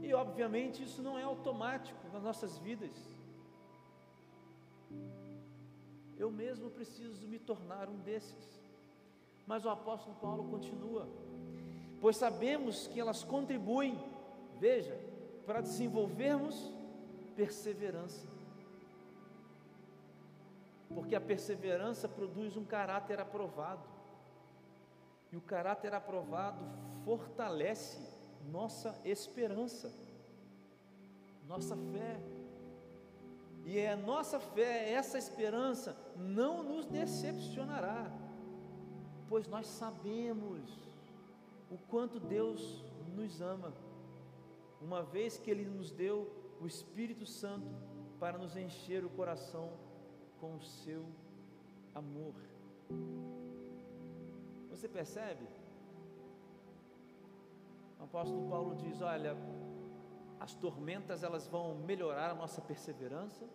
E 0.02 0.12
obviamente 0.14 0.82
isso 0.82 1.02
não 1.02 1.18
é 1.18 1.22
automático 1.22 2.00
nas 2.12 2.22
nossas 2.22 2.56
vidas. 2.58 2.96
Eu 6.16 6.30
mesmo 6.30 6.70
preciso 6.70 7.28
me 7.28 7.38
tornar 7.38 7.88
um 7.88 7.98
desses. 7.98 8.46
Mas 9.46 9.64
o 9.64 9.68
apóstolo 9.68 10.16
Paulo 10.16 10.48
continua, 10.50 11.06
pois 12.00 12.16
sabemos 12.16 12.88
que 12.88 12.98
elas 12.98 13.22
contribuem, 13.22 13.96
veja, 14.58 14.98
para 15.44 15.60
desenvolvermos 15.60 16.72
perseverança. 17.36 18.26
Porque 20.92 21.14
a 21.14 21.20
perseverança 21.20 22.08
produz 22.08 22.56
um 22.56 22.64
caráter 22.64 23.20
aprovado. 23.20 23.95
E 25.32 25.36
o 25.36 25.40
caráter 25.40 25.92
aprovado 25.94 26.64
fortalece 27.04 27.98
nossa 28.50 28.98
esperança, 29.04 29.92
nossa 31.46 31.76
fé. 31.76 32.20
E 33.64 33.78
é 33.78 33.96
nossa 33.96 34.38
fé, 34.38 34.92
essa 34.92 35.18
esperança, 35.18 35.96
não 36.16 36.62
nos 36.62 36.86
decepcionará, 36.86 38.10
pois 39.28 39.48
nós 39.48 39.66
sabemos 39.66 40.78
o 41.70 41.76
quanto 41.76 42.20
Deus 42.20 42.84
nos 43.16 43.40
ama, 43.40 43.72
uma 44.80 45.02
vez 45.02 45.36
que 45.36 45.50
Ele 45.50 45.64
nos 45.64 45.90
deu 45.90 46.30
o 46.60 46.66
Espírito 46.66 47.26
Santo 47.26 47.74
para 48.20 48.38
nos 48.38 48.56
encher 48.56 49.04
o 49.04 49.10
coração 49.10 49.72
com 50.40 50.56
o 50.56 50.62
seu 50.62 51.04
amor. 51.94 52.34
Você 54.76 54.88
percebe? 54.88 55.46
O 57.98 58.04
apóstolo 58.04 58.46
Paulo 58.50 58.74
diz: 58.76 59.00
Olha, 59.00 59.34
as 60.38 60.54
tormentas 60.54 61.22
elas 61.22 61.46
vão 61.48 61.76
melhorar 61.76 62.32
a 62.32 62.34
nossa 62.34 62.60
perseverança, 62.60 63.48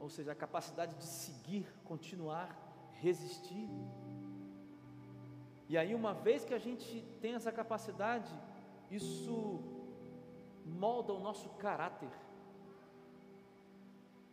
ou 0.00 0.08
seja, 0.08 0.32
a 0.32 0.34
capacidade 0.34 0.96
de 0.96 1.04
seguir, 1.04 1.64
continuar, 1.84 2.48
resistir. 2.94 3.68
E 5.68 5.78
aí, 5.78 5.94
uma 5.94 6.12
vez 6.12 6.44
que 6.44 6.52
a 6.52 6.58
gente 6.58 7.02
tem 7.20 7.34
essa 7.34 7.52
capacidade, 7.52 8.34
isso 8.90 9.62
molda 10.66 11.12
o 11.12 11.20
nosso 11.20 11.48
caráter, 11.50 12.10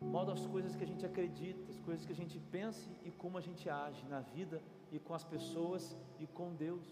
molda 0.02 0.34
as 0.34 0.48
coisas 0.48 0.76
que 0.76 0.84
a 0.84 0.88
gente 0.88 1.06
acredita, 1.06 1.70
as 1.70 1.80
coisas 1.80 2.08
que 2.08 2.12
a 2.12 2.16
gente 2.16 2.40
pensa 2.40 2.90
e 3.06 3.12
como 3.12 3.38
a 3.38 3.42
gente 3.42 3.70
age 3.70 4.04
na 4.08 4.22
vida 4.22 4.60
e 4.92 5.00
com 5.00 5.14
as 5.14 5.24
pessoas 5.24 5.96
e 6.20 6.28
com 6.28 6.54
Deus. 6.54 6.86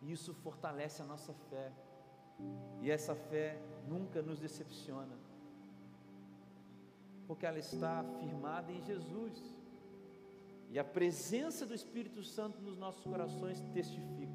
E 0.00 0.12
isso 0.12 0.32
fortalece 0.34 1.02
a 1.02 1.04
nossa 1.04 1.32
fé. 1.50 1.72
E 2.80 2.90
essa 2.90 3.14
fé 3.14 3.58
nunca 3.88 4.22
nos 4.22 4.38
decepciona, 4.40 5.16
porque 7.26 7.46
ela 7.46 7.58
está 7.58 8.04
firmada 8.18 8.72
em 8.72 8.82
Jesus. 8.82 9.40
E 10.70 10.78
a 10.78 10.84
presença 10.84 11.66
do 11.66 11.74
Espírito 11.74 12.22
Santo 12.22 12.60
nos 12.62 12.78
nossos 12.78 13.04
corações 13.04 13.60
testifica. 13.74 14.32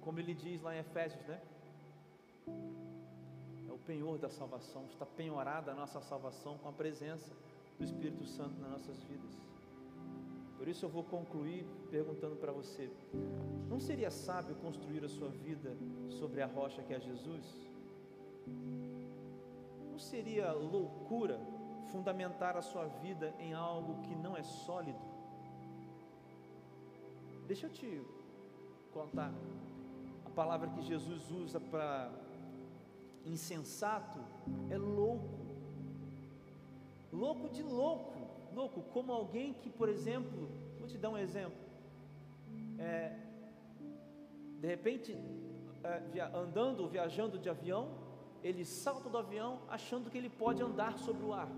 Como 0.00 0.18
ele 0.18 0.34
diz 0.34 0.62
lá 0.62 0.74
em 0.74 0.78
Efésios, 0.78 1.24
né? 1.26 1.40
É 3.68 3.72
o 3.72 3.78
penhor 3.78 4.18
da 4.18 4.30
salvação, 4.30 4.86
está 4.86 5.04
penhorada 5.04 5.72
a 5.72 5.74
nossa 5.74 6.00
salvação 6.00 6.56
com 6.58 6.68
a 6.68 6.72
presença 6.72 7.32
do 7.78 7.84
Espírito 7.84 8.24
Santo 8.24 8.58
nas 8.58 8.70
nossas 8.70 8.98
vidas. 9.04 9.49
Por 10.60 10.68
isso 10.68 10.84
eu 10.84 10.90
vou 10.90 11.02
concluir 11.02 11.64
perguntando 11.90 12.36
para 12.36 12.52
você: 12.52 12.90
não 13.66 13.80
seria 13.80 14.10
sábio 14.10 14.54
construir 14.56 15.02
a 15.02 15.08
sua 15.08 15.30
vida 15.30 15.74
sobre 16.10 16.42
a 16.42 16.46
rocha 16.46 16.82
que 16.82 16.92
é 16.92 17.00
Jesus? 17.00 17.46
Não 19.90 19.98
seria 19.98 20.52
loucura 20.52 21.40
fundamentar 21.90 22.58
a 22.58 22.62
sua 22.62 22.84
vida 22.84 23.34
em 23.38 23.54
algo 23.54 24.02
que 24.02 24.14
não 24.14 24.36
é 24.36 24.42
sólido? 24.42 25.00
Deixa 27.46 27.66
eu 27.66 27.70
te 27.70 28.02
contar 28.92 29.32
a 30.26 30.30
palavra 30.30 30.68
que 30.68 30.82
Jesus 30.82 31.30
usa 31.30 31.58
para 31.58 32.12
insensato 33.24 34.20
é 34.68 34.76
louco. 34.76 35.40
Louco 37.10 37.48
de 37.48 37.62
louco 37.62 38.29
louco, 38.54 38.82
como 38.92 39.12
alguém 39.12 39.52
que, 39.54 39.70
por 39.70 39.88
exemplo, 39.88 40.48
vou 40.78 40.86
te 40.86 40.98
dar 40.98 41.10
um 41.10 41.18
exemplo, 41.18 41.58
é, 42.78 43.16
de 44.60 44.66
repente, 44.66 45.16
é, 45.82 46.00
via, 46.12 46.36
andando, 46.36 46.88
viajando 46.88 47.38
de 47.38 47.48
avião, 47.48 47.88
ele 48.42 48.64
salta 48.64 49.08
do 49.08 49.18
avião 49.18 49.60
achando 49.68 50.10
que 50.10 50.18
ele 50.18 50.28
pode 50.28 50.62
andar 50.62 50.98
sobre 50.98 51.24
o 51.24 51.32
ar. 51.32 51.50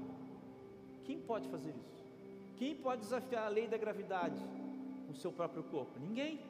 Quem 1.05 1.21
pode 1.21 1.49
fazer 1.49 1.71
isso? 1.71 2.05
Quem 2.57 2.75
pode 2.75 3.01
desafiar 3.03 3.47
a 3.47 3.49
lei 3.49 3.67
da 3.67 3.77
gravidade 3.77 4.41
com 5.07 5.13
o 5.13 5.15
seu 5.15 5.33
próprio 5.33 5.63
corpo? 5.65 5.99
Ninguém. 5.99 6.41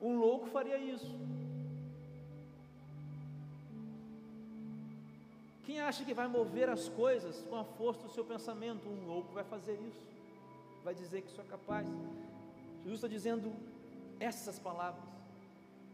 Um 0.00 0.18
louco 0.18 0.46
faria 0.46 0.78
isso. 0.78 1.18
Quem 5.70 5.80
acha 5.80 6.04
que 6.04 6.12
vai 6.12 6.26
mover 6.26 6.68
as 6.68 6.88
coisas 6.88 7.42
com 7.48 7.54
a 7.54 7.62
força 7.62 8.02
do 8.02 8.12
seu 8.12 8.24
pensamento? 8.24 8.88
Um 8.88 9.06
louco 9.06 9.32
vai 9.32 9.44
fazer 9.44 9.74
isso, 9.88 10.02
vai 10.82 10.92
dizer 10.92 11.22
que 11.22 11.28
isso 11.28 11.40
é 11.40 11.44
capaz. 11.44 11.86
Jesus 12.78 12.94
está 12.94 13.06
dizendo 13.06 13.52
essas 14.18 14.58
palavras: 14.58 15.04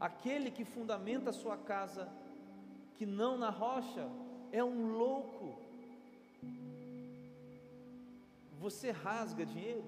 aquele 0.00 0.50
que 0.50 0.64
fundamenta 0.64 1.28
a 1.28 1.32
sua 1.34 1.58
casa, 1.58 2.08
que 2.96 3.04
não 3.04 3.36
na 3.36 3.50
rocha, 3.50 4.08
é 4.50 4.64
um 4.64 4.96
louco. 4.96 5.58
Você 8.58 8.92
rasga 8.92 9.44
dinheiro? 9.44 9.84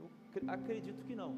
Eu 0.00 0.10
acredito 0.48 1.04
que 1.04 1.14
não. 1.14 1.32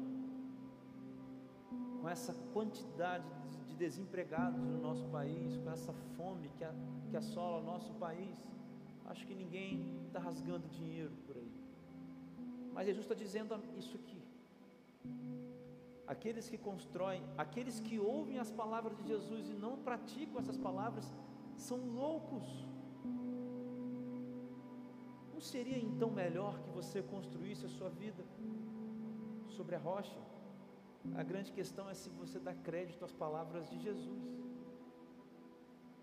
Com 2.01 2.09
essa 2.09 2.33
quantidade 2.51 3.29
de 3.51 3.64
desempregados 3.75 4.59
no 4.59 4.79
nosso 4.81 5.05
país, 5.07 5.57
com 5.57 5.69
essa 5.69 5.93
fome 6.15 6.49
que, 6.57 6.63
a, 6.63 6.73
que 7.09 7.17
assola 7.17 7.61
o 7.61 7.63
nosso 7.63 7.93
país, 7.95 8.35
acho 9.05 9.25
que 9.27 9.35
ninguém 9.35 9.71
está 10.07 10.19
rasgando 10.19 10.67
dinheiro 10.67 11.11
por 11.25 11.35
aí. 11.37 11.51
Mas 12.73 12.87
Jesus 12.87 13.05
está 13.05 13.15
dizendo 13.15 13.57
isso 13.77 13.95
aqui. 13.97 14.21
Aqueles 16.07 16.49
que 16.49 16.57
constroem, 16.57 17.23
aqueles 17.37 17.79
que 17.79 17.99
ouvem 17.99 18.37
as 18.37 18.51
palavras 18.51 18.95
de 18.97 19.07
Jesus 19.07 19.49
e 19.49 19.53
não 19.53 19.77
praticam 19.77 20.39
essas 20.39 20.57
palavras, 20.57 21.13
são 21.55 21.77
loucos. 21.77 22.45
Não 25.33 25.41
seria 25.41 25.77
então 25.77 26.11
melhor 26.11 26.59
que 26.59 26.69
você 26.69 27.01
construísse 27.01 27.65
a 27.65 27.69
sua 27.69 27.89
vida 27.89 28.23
sobre 29.49 29.75
a 29.75 29.79
rocha? 29.79 30.19
A 31.13 31.23
grande 31.23 31.51
questão 31.51 31.89
é 31.89 31.93
se 31.93 32.09
você 32.09 32.39
dá 32.39 32.53
crédito 32.53 33.05
às 33.05 33.11
palavras 33.11 33.69
de 33.69 33.79
Jesus. 33.79 34.23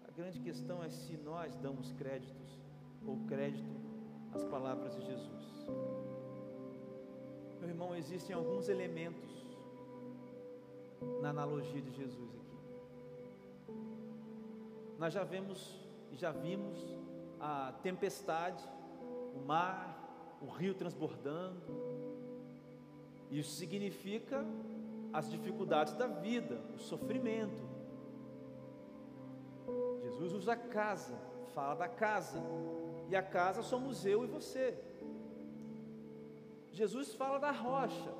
A 0.07 0.11
grande 0.11 0.39
questão 0.41 0.83
é 0.83 0.89
se 0.91 1.17
nós 1.17 1.57
damos 1.57 1.93
créditos 1.93 2.59
ou 3.07 3.19
crédito 3.27 3.81
às 4.33 4.45
palavras 4.45 4.95
de 4.95 5.05
Jesus. 5.05 5.67
Meu 7.61 7.69
irmão, 7.69 7.97
existem 7.97 8.35
alguns 8.35 8.69
elementos 8.69 9.31
na 11.21 11.31
analogia 11.31 11.81
de 11.81 11.91
Jesus 11.93 12.31
aqui. 12.35 13.73
Nós 14.99 15.13
já 15.13 15.25
vemos 15.25 15.81
e 16.11 16.17
já 16.17 16.31
vimos 16.31 16.79
a 17.41 17.73
tempestade, 17.83 18.63
o 19.35 19.45
mar, 19.47 20.39
o 20.41 20.47
rio 20.47 20.75
transbordando. 20.75 21.61
Isso 23.31 23.51
significa 23.51 24.45
as 25.13 25.31
dificuldades 25.31 25.95
da 25.95 26.07
vida, 26.07 26.61
o 26.75 26.79
sofrimento. 26.79 27.63
Jesus 30.03 30.33
usa 30.33 30.53
a 30.53 30.57
casa, 30.57 31.15
fala 31.55 31.75
da 31.75 31.89
casa, 31.89 32.41
e 33.09 33.17
a 33.17 33.23
casa 33.23 33.63
somos 33.63 34.07
eu 34.07 34.25
e 34.25 34.27
você. 34.27 34.77
Jesus 36.71 37.15
fala 37.15 37.39
da 37.39 37.51
rocha, 37.51 38.15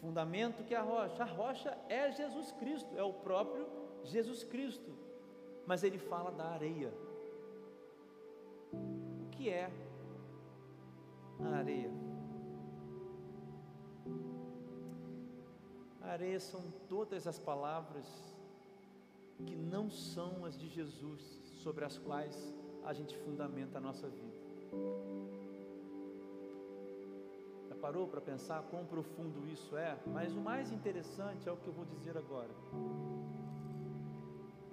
fundamento 0.00 0.64
que 0.64 0.74
é 0.74 0.78
a 0.78 0.82
rocha. 0.82 1.22
A 1.22 1.26
rocha 1.26 1.78
é 1.88 2.10
Jesus 2.12 2.52
Cristo, 2.52 2.96
é 2.96 3.02
o 3.02 3.12
próprio 3.12 3.66
Jesus 4.04 4.44
Cristo. 4.44 4.90
Mas 5.66 5.82
ele 5.82 5.98
fala 5.98 6.30
da 6.30 6.44
areia. 6.44 6.92
O 8.72 9.30
que 9.30 9.50
é 9.50 9.70
a 11.40 11.48
areia? 11.56 12.09
São 16.40 16.60
todas 16.88 17.28
as 17.28 17.38
palavras 17.38 18.04
que 19.46 19.54
não 19.54 19.88
são 19.88 20.44
as 20.44 20.58
de 20.58 20.68
Jesus, 20.68 21.20
sobre 21.62 21.84
as 21.84 21.98
quais 21.98 22.36
a 22.84 22.92
gente 22.92 23.16
fundamenta 23.18 23.78
a 23.78 23.80
nossa 23.80 24.08
vida. 24.08 24.40
Já 27.68 27.76
parou 27.76 28.08
para 28.08 28.20
pensar 28.20 28.62
quão 28.64 28.84
profundo 28.84 29.46
isso 29.48 29.76
é? 29.76 29.96
Mas 30.06 30.32
o 30.32 30.40
mais 30.40 30.72
interessante 30.72 31.48
é 31.48 31.52
o 31.52 31.56
que 31.56 31.68
eu 31.68 31.72
vou 31.72 31.84
dizer 31.84 32.16
agora. 32.16 32.50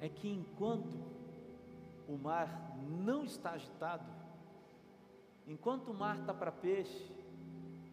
É 0.01 0.09
que 0.09 0.29
enquanto 0.29 0.97
o 2.07 2.17
mar 2.17 2.75
não 3.05 3.23
está 3.23 3.51
agitado, 3.51 4.09
enquanto 5.45 5.91
o 5.91 5.93
mar 5.93 6.17
está 6.17 6.33
para 6.33 6.51
peixe, 6.51 7.11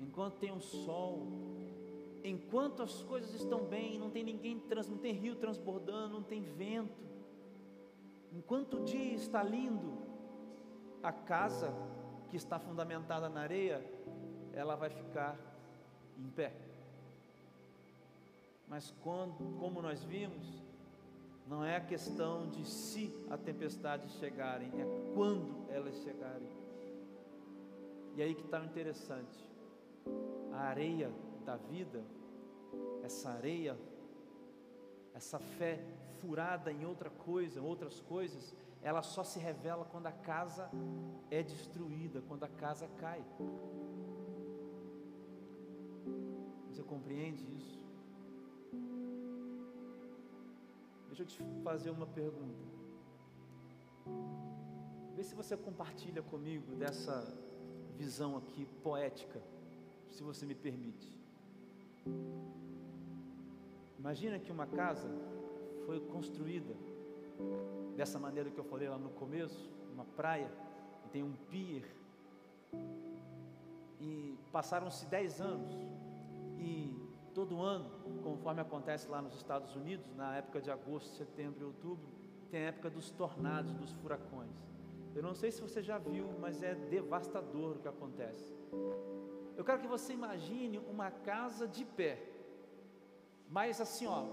enquanto 0.00 0.38
tem 0.38 0.50
o 0.50 0.60
sol, 0.60 1.26
enquanto 2.24 2.82
as 2.82 3.02
coisas 3.02 3.34
estão 3.34 3.64
bem, 3.64 3.98
não 3.98 4.08
tem 4.10 4.24
ninguém, 4.24 4.58
trans, 4.58 4.88
não 4.88 4.96
tem 4.96 5.12
rio 5.12 5.36
transbordando, 5.36 6.14
não 6.14 6.22
tem 6.22 6.42
vento, 6.42 7.04
enquanto 8.32 8.78
o 8.78 8.84
dia 8.84 9.14
está 9.14 9.42
lindo, 9.42 9.98
a 11.02 11.12
casa 11.12 11.70
que 12.30 12.36
está 12.36 12.58
fundamentada 12.58 13.28
na 13.28 13.42
areia, 13.42 13.84
ela 14.54 14.74
vai 14.74 14.88
ficar 14.88 15.38
em 16.18 16.28
pé. 16.30 16.52
Mas 18.66 18.90
quando, 19.02 19.58
como 19.60 19.82
nós 19.82 20.02
vimos, 20.02 20.62
não 21.46 21.62
é 21.62 21.76
a 21.76 21.80
questão 21.80 22.48
de 22.48 22.66
se 22.66 23.14
a 23.28 23.36
tempestade 23.36 24.08
chegarem, 24.12 24.68
é 24.80 25.12
quando 25.14 25.70
elas 25.70 25.94
chegarem. 26.02 26.48
E 28.16 28.22
aí 28.22 28.34
que 28.34 28.44
está 28.44 28.60
o 28.60 28.64
interessante. 28.64 29.44
A 30.52 30.60
areia 30.60 31.12
da 31.44 31.56
vida, 31.56 32.02
essa 33.02 33.30
areia, 33.30 33.78
essa 35.14 35.38
fé 35.38 35.78
furada 36.20 36.72
em 36.72 36.84
outra 36.84 37.10
coisa, 37.10 37.60
outras 37.60 38.00
coisas, 38.00 38.54
ela 38.82 39.02
só 39.02 39.22
se 39.22 39.38
revela 39.38 39.84
quando 39.84 40.06
a 40.06 40.12
casa 40.12 40.70
é 41.30 41.42
destruída, 41.42 42.22
quando 42.22 42.44
a 42.44 42.48
casa 42.48 42.88
cai. 42.98 43.24
Você 46.68 46.82
compreende 46.82 47.44
isso? 47.56 47.82
Deixa 51.06 51.22
eu 51.22 51.26
te 51.26 51.44
fazer 51.62 51.90
uma 51.90 52.06
pergunta. 52.06 52.64
Vê 55.14 55.22
se 55.22 55.34
você 55.34 55.56
compartilha 55.56 56.22
comigo 56.22 56.74
dessa 56.74 57.32
visão 57.96 58.36
aqui 58.36 58.66
poética, 58.82 59.40
se 60.10 60.22
você 60.22 60.44
me 60.44 60.54
permite. 60.54 61.23
Imagina 63.98 64.38
que 64.38 64.52
uma 64.52 64.66
casa 64.66 65.08
foi 65.86 66.00
construída 66.00 66.74
dessa 67.96 68.18
maneira 68.18 68.50
que 68.50 68.58
eu 68.58 68.64
falei 68.64 68.88
lá 68.88 68.98
no 68.98 69.10
começo, 69.10 69.72
uma 69.92 70.04
praia, 70.04 70.50
e 71.06 71.08
tem 71.08 71.22
um 71.22 71.32
pier. 71.50 71.84
E 74.00 74.36
passaram-se 74.52 75.06
dez 75.06 75.40
anos, 75.40 75.72
e 76.58 76.94
todo 77.32 77.60
ano, 77.60 77.90
conforme 78.22 78.60
acontece 78.60 79.08
lá 79.08 79.22
nos 79.22 79.34
Estados 79.34 79.74
Unidos, 79.74 80.06
na 80.14 80.36
época 80.36 80.60
de 80.60 80.70
agosto, 80.70 81.16
setembro 81.16 81.60
e 81.62 81.64
outubro, 81.64 82.06
tem 82.50 82.60
a 82.60 82.68
época 82.68 82.90
dos 82.90 83.10
tornados, 83.10 83.72
dos 83.74 83.92
furacões. 83.94 84.54
Eu 85.14 85.22
não 85.22 85.34
sei 85.34 85.50
se 85.50 85.60
você 85.60 85.82
já 85.82 85.98
viu, 85.98 86.28
mas 86.40 86.62
é 86.62 86.74
devastador 86.74 87.76
o 87.76 87.78
que 87.78 87.88
acontece. 87.88 88.52
Eu 89.56 89.64
quero 89.64 89.80
que 89.80 89.86
você 89.86 90.12
imagine 90.12 90.78
uma 90.78 91.10
casa 91.10 91.66
de 91.66 91.84
pé, 91.84 92.20
mas 93.48 93.80
assim, 93.80 94.06
ó, 94.06 94.24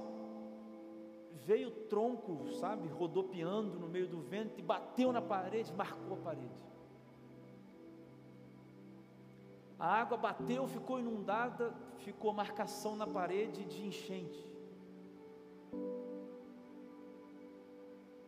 veio 1.46 1.70
o 1.70 1.72
tronco, 1.72 2.52
sabe, 2.54 2.88
rodopiando 2.88 3.80
no 3.80 3.88
meio 3.88 4.08
do 4.08 4.20
vento 4.22 4.60
e 4.60 4.64
bateu 4.64 5.12
na 5.12 5.22
parede, 5.22 5.74
marcou 5.74 6.18
a 6.18 6.22
parede. 6.22 6.72
A 9.78 9.88
água 9.88 10.18
bateu, 10.18 10.68
ficou 10.68 11.00
inundada, 11.00 11.74
ficou 11.98 12.34
marcação 12.34 12.96
na 12.96 13.08
parede 13.08 13.66
de 13.66 13.86
enchente. 13.86 14.52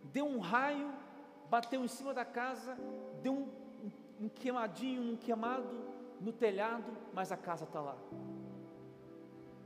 Deu 0.05 0.25
um 0.25 0.39
raio, 0.39 0.91
bateu 1.49 1.83
em 1.83 1.87
cima 1.87 2.13
da 2.13 2.25
casa, 2.25 2.77
deu 3.21 3.33
um, 3.33 3.49
um, 3.83 4.25
um 4.25 4.29
queimadinho, 4.29 5.13
um 5.13 5.15
queimado 5.15 5.93
no 6.23 6.31
telhado, 6.31 6.91
mas 7.13 7.31
a 7.31 7.37
casa 7.37 7.65
está 7.65 7.81
lá. 7.81 7.97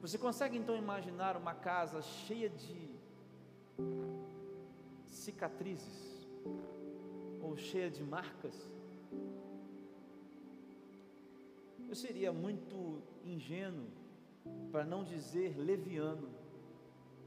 Você 0.01 0.17
consegue 0.17 0.57
então 0.57 0.75
imaginar 0.75 1.37
uma 1.37 1.53
casa 1.53 2.01
cheia 2.01 2.49
de 2.49 2.89
cicatrizes 5.05 6.27
ou 7.41 7.55
cheia 7.55 7.89
de 7.89 8.03
marcas? 8.03 8.55
Eu 11.87 11.95
seria 11.95 12.33
muito 12.33 13.01
ingênuo, 13.23 13.87
para 14.71 14.83
não 14.83 15.03
dizer 15.03 15.57
leviano, 15.57 16.29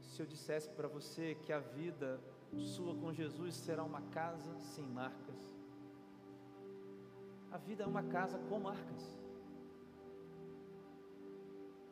se 0.01 0.21
eu 0.21 0.25
dissesse 0.25 0.69
para 0.69 0.87
você 0.87 1.35
que 1.35 1.53
a 1.53 1.59
vida 1.59 2.19
sua 2.57 2.93
com 2.95 3.13
Jesus 3.13 3.55
será 3.55 3.83
uma 3.83 4.01
casa 4.01 4.59
sem 4.59 4.85
marcas. 4.85 5.35
A 7.51 7.57
vida 7.57 7.83
é 7.83 7.87
uma 7.87 8.03
casa 8.03 8.37
com 8.49 8.59
marcas. 8.59 9.20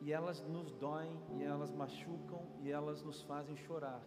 E 0.00 0.12
elas 0.12 0.40
nos 0.40 0.72
doem, 0.72 1.12
e 1.36 1.42
elas 1.42 1.70
machucam, 1.72 2.42
e 2.60 2.70
elas 2.70 3.02
nos 3.02 3.22
fazem 3.22 3.56
chorar. 3.56 4.02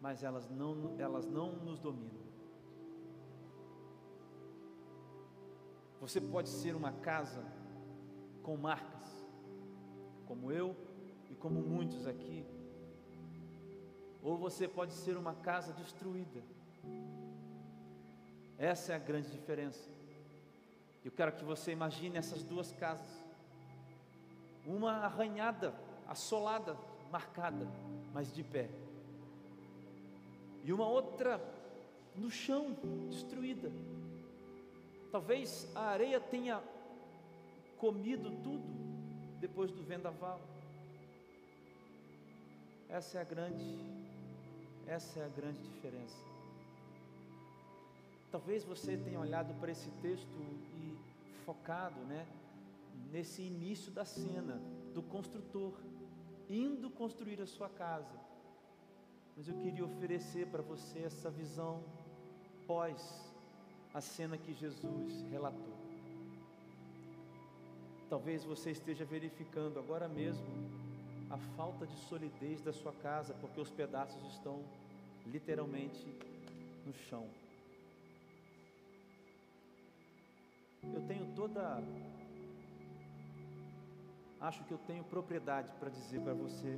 Mas 0.00 0.22
elas 0.22 0.48
não, 0.48 0.94
elas 0.98 1.26
não 1.26 1.52
nos 1.56 1.80
dominam. 1.80 2.22
Você 6.00 6.20
pode 6.20 6.48
ser 6.48 6.74
uma 6.74 6.92
casa 6.92 7.44
com 8.42 8.56
marcas, 8.56 9.04
como 10.26 10.50
eu 10.50 10.76
e 11.30 11.34
como 11.34 11.60
muitos 11.62 12.06
aqui, 12.06 12.44
ou 14.22 14.36
você 14.36 14.68
pode 14.68 14.92
ser 14.92 15.16
uma 15.16 15.34
casa 15.34 15.72
destruída. 15.72 16.42
Essa 18.58 18.92
é 18.92 18.96
a 18.96 18.98
grande 18.98 19.30
diferença. 19.30 19.90
Eu 21.04 21.10
quero 21.10 21.32
que 21.32 21.44
você 21.44 21.72
imagine 21.72 22.16
essas 22.16 22.44
duas 22.44 22.72
casas. 22.72 23.21
Uma 24.66 24.92
arranhada, 24.92 25.74
assolada, 26.08 26.76
marcada, 27.10 27.66
mas 28.12 28.32
de 28.32 28.42
pé. 28.42 28.68
E 30.64 30.72
uma 30.72 30.86
outra 30.86 31.40
no 32.14 32.30
chão, 32.30 32.76
destruída. 33.08 33.70
Talvez 35.10 35.70
a 35.74 35.86
areia 35.86 36.20
tenha 36.20 36.62
comido 37.78 38.30
tudo 38.42 38.64
depois 39.40 39.72
do 39.72 39.82
vendaval. 39.82 40.40
Essa 42.88 43.18
é 43.18 43.20
a 43.20 43.24
grande 43.24 44.02
essa 44.86 45.20
é 45.20 45.24
a 45.24 45.28
grande 45.28 45.60
diferença. 45.62 46.16
Talvez 48.30 48.64
você 48.64 48.96
tenha 48.96 49.20
olhado 49.20 49.54
para 49.60 49.70
esse 49.70 49.90
texto 50.02 50.36
e 50.76 50.96
focado, 51.44 52.00
né, 52.00 52.26
nesse 53.10 53.42
início 53.42 53.90
da 53.92 54.04
cena 54.04 54.60
do 54.94 55.02
construtor 55.02 55.74
indo 56.48 56.90
construir 56.90 57.40
a 57.40 57.46
sua 57.46 57.68
casa. 57.68 58.20
Mas 59.36 59.48
eu 59.48 59.54
queria 59.58 59.84
oferecer 59.84 60.46
para 60.48 60.62
você 60.62 61.00
essa 61.00 61.30
visão 61.30 61.82
pós 62.66 63.32
a 63.94 64.00
cena 64.00 64.36
que 64.36 64.52
Jesus 64.52 65.22
relatou. 65.30 65.74
Talvez 68.08 68.44
você 68.44 68.70
esteja 68.70 69.04
verificando 69.04 69.78
agora 69.78 70.06
mesmo 70.08 70.46
a 71.30 71.38
falta 71.56 71.86
de 71.86 71.96
solidez 72.08 72.60
da 72.60 72.72
sua 72.72 72.92
casa, 72.92 73.32
porque 73.40 73.58
os 73.58 73.70
pedaços 73.70 74.22
estão 74.34 74.62
literalmente 75.26 76.06
no 76.84 76.92
chão. 76.92 77.26
Eu 80.82 81.00
tenho 81.06 81.34
toda. 81.34 81.82
Acho 84.42 84.64
que 84.64 84.72
eu 84.72 84.78
tenho 84.78 85.04
propriedade 85.04 85.70
para 85.78 85.88
dizer 85.88 86.20
para 86.20 86.34
você 86.34 86.76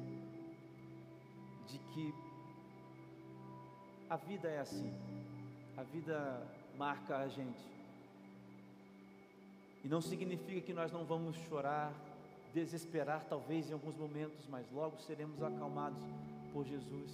de 1.66 1.78
que 1.78 2.14
a 4.10 4.16
vida 4.16 4.48
é 4.48 4.60
assim. 4.60 4.92
A 5.74 5.82
vida 5.82 6.46
marca 6.76 7.16
a 7.16 7.26
gente. 7.26 7.64
E 9.82 9.88
não 9.88 10.02
significa 10.02 10.60
que 10.60 10.74
nós 10.74 10.92
não 10.92 11.06
vamos 11.06 11.36
chorar, 11.48 11.90
desesperar, 12.52 13.24
talvez 13.30 13.70
em 13.70 13.72
alguns 13.72 13.96
momentos, 13.96 14.46
mas 14.50 14.70
logo 14.70 14.98
seremos 14.98 15.42
acalmados 15.42 16.02
por 16.52 16.66
Jesus. 16.66 17.10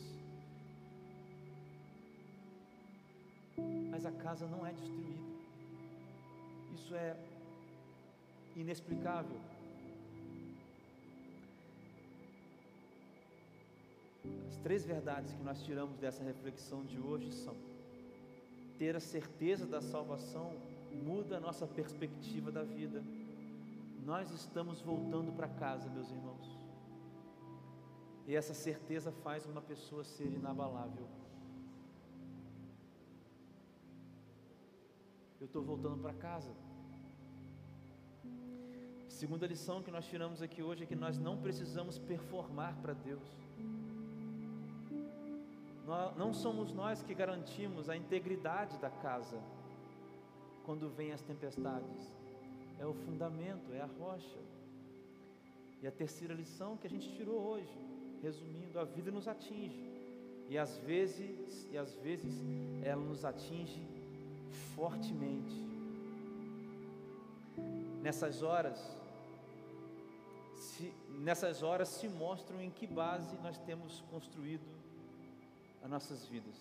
Mas 3.88 4.04
a 4.04 4.10
casa 4.10 4.48
não 4.48 4.66
é 4.66 4.72
destruída. 4.72 5.20
Isso 6.74 6.94
é 6.96 7.16
inexplicável. 8.56 9.40
As 14.50 14.56
três 14.56 14.84
verdades 14.84 15.32
que 15.32 15.42
nós 15.44 15.62
tiramos 15.62 15.96
dessa 15.96 16.24
reflexão 16.24 16.84
de 16.84 16.98
hoje 16.98 17.30
são: 17.30 17.54
ter 18.76 18.96
a 18.96 19.00
certeza 19.00 19.64
da 19.64 19.80
salvação 19.80 20.56
muda 20.92 21.36
a 21.36 21.40
nossa 21.40 21.66
perspectiva 21.66 22.50
da 22.50 22.64
vida. 22.64 23.02
nós 24.04 24.30
estamos 24.32 24.80
voltando 24.80 25.30
para 25.32 25.46
casa, 25.46 25.88
meus 25.88 26.10
irmãos. 26.10 26.46
E 28.26 28.34
essa 28.34 28.54
certeza 28.54 29.12
faz 29.24 29.46
uma 29.46 29.62
pessoa 29.62 30.02
ser 30.02 30.30
inabalável. 30.32 31.06
Eu 35.40 35.46
estou 35.46 35.62
voltando 35.62 35.98
para 36.02 36.14
casa. 36.14 36.50
Segunda 39.08 39.46
lição 39.46 39.82
que 39.82 39.92
nós 39.92 40.06
tiramos 40.06 40.42
aqui 40.42 40.60
hoje 40.62 40.82
é 40.84 40.86
que 40.86 40.96
nós 40.96 41.18
não 41.18 41.36
precisamos 41.40 41.98
performar 41.98 42.74
para 42.82 42.94
Deus. 42.94 43.28
Não 46.16 46.32
somos 46.32 46.72
nós 46.72 47.02
que 47.02 47.14
garantimos 47.14 47.88
a 47.88 47.96
integridade 47.96 48.78
da 48.78 48.90
casa 48.90 49.40
quando 50.64 50.88
vêm 50.88 51.12
as 51.12 51.22
tempestades. 51.22 52.14
É 52.78 52.86
o 52.86 52.94
fundamento, 52.94 53.72
é 53.72 53.80
a 53.80 53.86
rocha. 53.86 54.38
E 55.82 55.86
a 55.86 55.90
terceira 55.90 56.34
lição 56.34 56.76
que 56.76 56.86
a 56.86 56.90
gente 56.90 57.10
tirou 57.16 57.40
hoje, 57.40 57.74
resumindo, 58.22 58.78
a 58.78 58.84
vida 58.84 59.10
nos 59.10 59.26
atinge. 59.26 59.90
E 60.48 60.58
às 60.58 60.76
vezes, 60.78 61.68
e 61.70 61.78
às 61.78 61.94
vezes 61.96 62.34
ela 62.82 63.02
nos 63.02 63.24
atinge 63.24 63.82
fortemente. 64.74 65.54
Nessas 68.02 68.42
horas, 68.42 68.78
se, 70.56 70.92
nessas 71.08 71.62
horas 71.62 71.88
se 71.88 72.08
mostram 72.08 72.60
em 72.60 72.70
que 72.70 72.86
base 72.86 73.36
nós 73.38 73.58
temos 73.58 74.02
construído 74.10 74.79
as 75.82 75.90
nossas 75.90 76.26
vidas. 76.26 76.56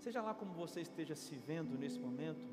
Seja 0.00 0.20
lá 0.20 0.34
como 0.34 0.52
você 0.52 0.80
esteja 0.80 1.14
se 1.14 1.34
vendo 1.34 1.78
nesse 1.78 1.98
momento, 1.98 2.44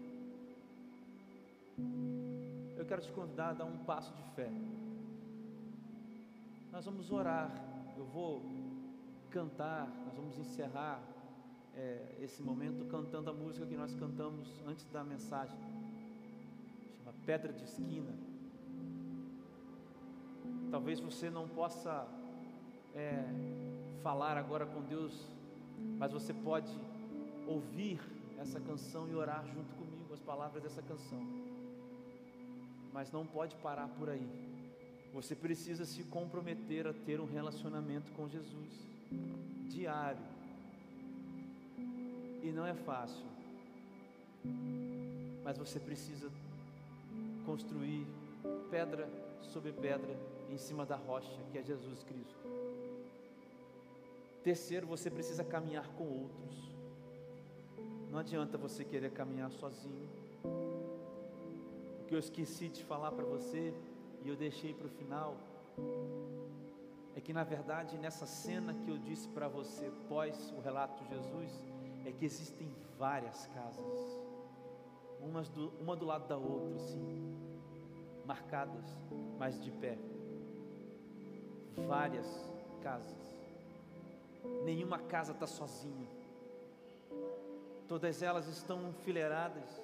eu 2.77 2.85
quero 2.85 3.01
te 3.01 3.11
convidar 3.11 3.49
a 3.49 3.53
dar 3.53 3.65
um 3.65 3.77
passo 3.79 4.13
de 4.13 4.23
fé. 4.35 4.49
Nós 6.71 6.85
vamos 6.85 7.11
orar, 7.11 7.51
eu 7.97 8.05
vou 8.05 8.41
cantar, 9.29 9.87
nós 10.05 10.15
vamos 10.15 10.37
encerrar 10.37 11.01
é, 11.75 12.15
esse 12.19 12.41
momento 12.41 12.85
cantando 12.85 13.29
a 13.29 13.33
música 13.33 13.65
que 13.65 13.75
nós 13.75 13.93
cantamos 13.95 14.61
antes 14.65 14.85
da 14.87 15.03
mensagem, 15.03 15.57
chama 16.97 17.13
Pedra 17.25 17.51
de 17.51 17.63
Esquina. 17.63 18.13
Talvez 20.69 20.99
você 20.99 21.29
não 21.29 21.47
possa 21.49 22.07
é, 22.95 23.25
falar 24.01 24.37
agora 24.37 24.65
com 24.65 24.81
Deus, 24.81 25.27
mas 25.97 26.11
você 26.11 26.33
pode 26.33 26.71
ouvir 27.47 27.99
essa 28.39 28.59
canção 28.59 29.07
e 29.09 29.15
orar 29.15 29.45
junto 29.53 29.73
comigo 29.75 30.13
as 30.13 30.19
palavras 30.19 30.61
dessa 30.63 30.81
canção. 30.81 31.19
Mas 32.91 33.11
não 33.11 33.25
pode 33.25 33.55
parar 33.57 33.87
por 33.87 34.09
aí. 34.09 34.27
Você 35.13 35.35
precisa 35.35 35.85
se 35.85 36.03
comprometer 36.03 36.87
a 36.87 36.93
ter 36.93 37.19
um 37.19 37.25
relacionamento 37.25 38.11
com 38.13 38.27
Jesus 38.27 38.87
diário. 39.69 40.23
E 42.43 42.51
não 42.51 42.65
é 42.65 42.73
fácil. 42.73 43.25
Mas 45.43 45.57
você 45.57 45.79
precisa 45.79 46.29
construir 47.45 48.07
pedra 48.69 49.07
sobre 49.41 49.71
pedra 49.71 50.17
em 50.49 50.57
cima 50.57 50.85
da 50.85 50.95
rocha, 50.95 51.37
que 51.51 51.57
é 51.57 51.63
Jesus 51.63 52.03
Cristo. 52.03 52.40
Terceiro, 54.43 54.87
você 54.87 55.09
precisa 55.09 55.43
caminhar 55.43 55.87
com 55.89 56.03
outros. 56.03 56.75
Não 58.09 58.19
adianta 58.19 58.57
você 58.57 58.83
querer 58.83 59.11
caminhar 59.11 59.51
sozinho. 59.51 60.09
O 62.01 62.05
que 62.07 62.15
eu 62.15 62.19
esqueci 62.19 62.67
de 62.67 62.83
falar 62.83 63.11
para 63.11 63.23
você 63.23 63.73
e 64.23 64.29
eu 64.29 64.35
deixei 64.35 64.73
para 64.73 64.87
o 64.87 64.89
final 64.89 65.37
é 67.15 67.21
que 67.21 67.31
na 67.31 67.43
verdade 67.43 67.97
nessa 67.97 68.25
cena 68.25 68.73
que 68.73 68.89
eu 68.89 68.97
disse 68.97 69.27
para 69.29 69.47
você 69.47 69.91
pós 70.09 70.51
o 70.57 70.59
relato 70.59 71.03
de 71.03 71.09
Jesus 71.09 71.63
é 72.05 72.11
que 72.11 72.25
existem 72.25 72.69
várias 72.97 73.45
casas, 73.47 74.19
umas 75.21 75.49
do, 75.49 75.69
uma 75.79 75.95
do 75.95 76.05
lado 76.05 76.27
da 76.27 76.37
outra, 76.37 76.75
assim, 76.75 77.35
marcadas, 78.25 78.85
mas 79.37 79.61
de 79.61 79.71
pé 79.71 79.97
várias 81.87 82.27
casas. 82.81 83.40
Nenhuma 84.63 84.99
casa 84.99 85.31
está 85.31 85.47
sozinha. 85.47 86.07
Todas 87.87 88.21
elas 88.21 88.47
estão 88.47 88.89
enfileiradas. 88.89 89.81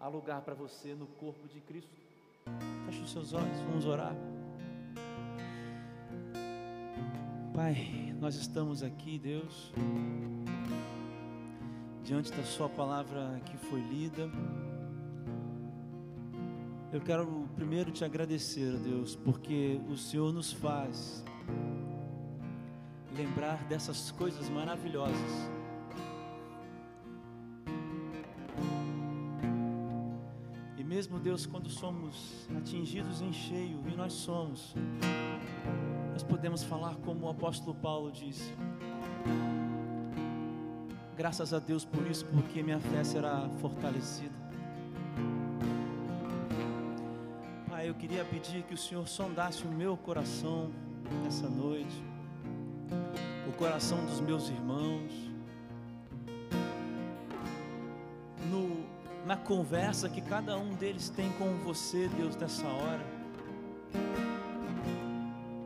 Há 0.00 0.08
lugar 0.08 0.42
para 0.42 0.54
você 0.54 0.94
no 0.94 1.06
corpo 1.06 1.46
de 1.48 1.60
Cristo. 1.60 1.96
Feche 2.86 3.00
os 3.00 3.12
seus 3.12 3.32
olhos, 3.32 3.58
vamos 3.60 3.86
orar. 3.86 4.14
Pai, 7.54 8.12
nós 8.20 8.34
estamos 8.34 8.82
aqui, 8.82 9.18
Deus, 9.18 9.72
diante 12.02 12.32
da 12.32 12.42
Sua 12.42 12.68
palavra 12.68 13.40
que 13.46 13.56
foi 13.56 13.80
lida. 13.80 14.28
Eu 16.94 17.00
quero 17.00 17.48
primeiro 17.56 17.90
te 17.90 18.04
agradecer, 18.04 18.76
Deus, 18.76 19.16
porque 19.16 19.80
o 19.90 19.96
Senhor 19.96 20.32
nos 20.32 20.52
faz 20.52 21.24
lembrar 23.16 23.64
dessas 23.64 24.12
coisas 24.12 24.48
maravilhosas. 24.48 25.50
E 30.78 30.84
mesmo, 30.84 31.18
Deus, 31.18 31.46
quando 31.46 31.68
somos 31.68 32.48
atingidos 32.56 33.20
em 33.20 33.32
cheio, 33.32 33.82
e 33.92 33.96
nós 33.96 34.12
somos, 34.12 34.72
nós 36.12 36.22
podemos 36.22 36.62
falar 36.62 36.94
como 36.98 37.26
o 37.26 37.28
apóstolo 37.28 37.74
Paulo 37.74 38.12
disse. 38.12 38.54
Graças 41.16 41.52
a 41.52 41.58
Deus 41.58 41.84
por 41.84 42.06
isso, 42.06 42.24
porque 42.26 42.62
minha 42.62 42.78
fé 42.78 43.02
será 43.02 43.48
fortalecida. 43.60 44.43
Eu 47.94 48.00
queria 48.00 48.24
pedir 48.24 48.62
que 48.64 48.74
o 48.74 48.76
Senhor 48.76 49.06
sondasse 49.06 49.64
o 49.64 49.68
meu 49.68 49.96
coração 49.96 50.70
nessa 51.22 51.48
noite, 51.48 52.02
o 53.48 53.52
coração 53.52 54.04
dos 54.04 54.20
meus 54.20 54.48
irmãos, 54.48 55.12
no, 58.50 58.84
na 59.24 59.36
conversa 59.36 60.08
que 60.08 60.20
cada 60.20 60.58
um 60.58 60.74
deles 60.74 61.08
tem 61.08 61.30
com 61.32 61.56
você, 61.58 62.08
Deus, 62.08 62.36
nessa 62.36 62.66
hora. 62.66 63.06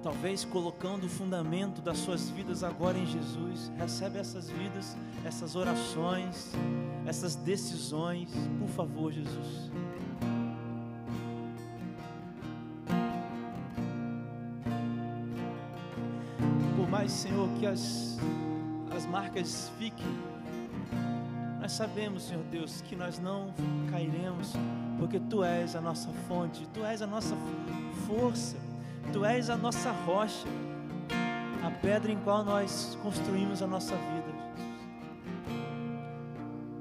Talvez 0.02 0.44
colocando 0.44 1.04
o 1.04 1.08
fundamento 1.08 1.80
das 1.80 1.98
suas 1.98 2.28
vidas 2.28 2.62
agora 2.62 2.98
em 2.98 3.06
Jesus, 3.06 3.72
recebe 3.76 4.18
essas 4.18 4.50
vidas, 4.50 4.96
essas 5.24 5.56
orações, 5.56 6.52
essas 7.06 7.34
decisões, 7.34 8.30
por 8.58 8.68
favor, 8.68 9.12
Jesus. 9.12 9.70
Senhor, 17.08 17.48
que 17.58 17.66
as, 17.66 18.18
as 18.94 19.06
marcas 19.06 19.70
fiquem. 19.78 20.06
Nós 21.60 21.72
sabemos, 21.72 22.24
Senhor 22.24 22.44
Deus, 22.44 22.80
que 22.82 22.94
nós 22.94 23.18
não 23.18 23.52
cairemos, 23.90 24.52
porque 24.98 25.18
Tu 25.18 25.42
és 25.42 25.74
a 25.74 25.80
nossa 25.80 26.10
fonte, 26.28 26.66
Tu 26.72 26.84
és 26.84 27.02
a 27.02 27.06
nossa 27.06 27.36
força, 28.06 28.56
Tu 29.12 29.24
és 29.24 29.50
a 29.50 29.56
nossa 29.56 29.90
rocha, 29.90 30.46
a 31.64 31.70
pedra 31.70 32.12
em 32.12 32.18
qual 32.18 32.44
nós 32.44 32.96
construímos 33.02 33.62
a 33.62 33.66
nossa 33.66 33.94
vida. 33.96 34.38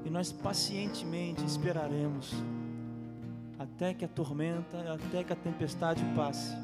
E 0.04 0.10
nós 0.10 0.32
pacientemente 0.32 1.44
esperaremos 1.44 2.32
até 3.58 3.92
que 3.92 4.04
a 4.04 4.08
tormenta, 4.08 4.94
até 4.94 5.24
que 5.24 5.32
a 5.32 5.36
tempestade 5.36 6.02
passe. 6.14 6.54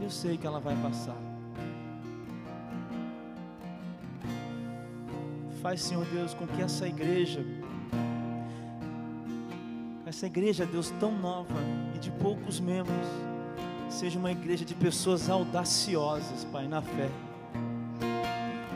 Eu 0.00 0.10
sei 0.10 0.36
que 0.36 0.46
ela 0.46 0.60
vai 0.60 0.76
passar. 0.82 1.33
Faz, 5.64 5.80
Senhor 5.80 6.04
Deus, 6.12 6.34
com 6.34 6.46
que 6.46 6.60
essa 6.60 6.86
igreja, 6.86 7.42
essa 10.04 10.26
igreja, 10.26 10.66
Deus, 10.66 10.90
tão 11.00 11.10
nova 11.10 11.54
e 11.94 11.98
de 11.98 12.10
poucos 12.10 12.60
membros, 12.60 13.06
seja 13.88 14.18
uma 14.18 14.30
igreja 14.30 14.62
de 14.62 14.74
pessoas 14.74 15.30
audaciosas, 15.30 16.44
Pai, 16.52 16.68
na 16.68 16.82
fé. 16.82 17.08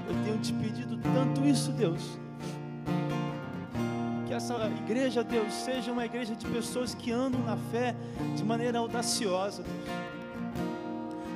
Eu 0.09 0.25
tenho 0.25 0.39
te 0.39 0.51
pedido 0.55 0.97
tanto 0.97 1.47
isso, 1.47 1.73
Deus. 1.73 2.19
Que 4.27 4.33
essa 4.33 4.55
igreja, 4.83 5.23
Deus, 5.23 5.53
seja 5.53 5.93
uma 5.93 6.07
igreja 6.07 6.35
de 6.35 6.47
pessoas 6.47 6.95
que 6.95 7.13
andam 7.13 7.43
na 7.43 7.59
fé 7.71 7.95
de 8.35 8.43
maneira 8.43 8.79
audaciosa, 8.79 9.63
Deus. 9.63 9.99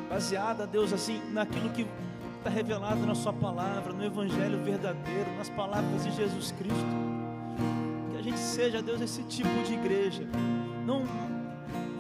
Baseada, 0.09 0.67
Deus, 0.67 0.95
assim, 0.95 1.21
naquilo 1.31 1.69
que 1.69 1.87
está 2.43 2.51
revelado 2.51 3.07
na 3.07 3.15
Sua 3.15 3.33
palavra, 3.33 3.93
no 3.93 4.05
Evangelho 4.05 4.61
verdadeiro, 4.65 5.31
nas 5.39 5.49
palavras 5.49 6.05
de 6.05 6.11
Jesus 6.11 6.51
Cristo. 6.51 6.75
gente 8.21 8.39
seja, 8.39 8.83
Deus, 8.83 9.01
esse 9.01 9.23
tipo 9.25 9.49
de 9.65 9.75
igreja. 9.75 10.27
Não, 10.85 11.05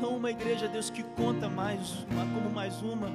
não 0.00 0.16
uma 0.16 0.30
igreja, 0.32 0.66
Deus, 0.66 0.90
que 0.90 1.04
conta 1.04 1.48
mais 1.48 2.04
como 2.34 2.50
mais 2.50 2.82
uma, 2.82 3.08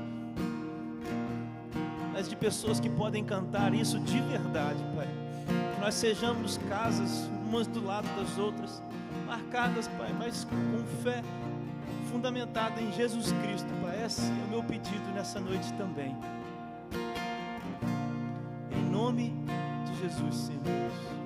mas 2.14 2.30
de 2.30 2.36
pessoas 2.36 2.80
que 2.80 2.90
podem 2.90 3.26
cantar 3.26 3.74
isso 3.74 4.00
de 4.00 4.22
verdade, 4.22 4.82
Pai. 4.96 5.08
Que 5.76 5.82
nós 5.82 5.96
sejamos 5.96 6.58
casas 6.70 7.30
umas 7.46 7.68
do 7.68 7.86
lado 7.86 8.08
das 8.18 8.38
outras, 8.38 8.82
marcadas, 9.26 9.90
Pai, 9.90 10.14
mas 10.18 10.46
com 10.46 11.04
fé 11.04 11.22
fundamentada 12.10 12.82
em 12.82 12.92
Jesus 12.94 13.34
Cristo, 13.44 13.68
Pai. 13.82 14.06
Esse 14.06 14.22
é 14.22 14.46
o 14.46 14.50
meu 14.50 14.64
pedido 14.64 15.12
nessa 15.14 15.42
noite 15.42 15.74
também. 15.74 16.16
Jesus, 20.08 20.48
Senhor. 20.48 21.17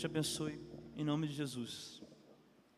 Te 0.00 0.06
abençoe, 0.06 0.58
em 0.96 1.04
nome 1.04 1.26
de 1.26 1.34
Jesus. 1.34 2.02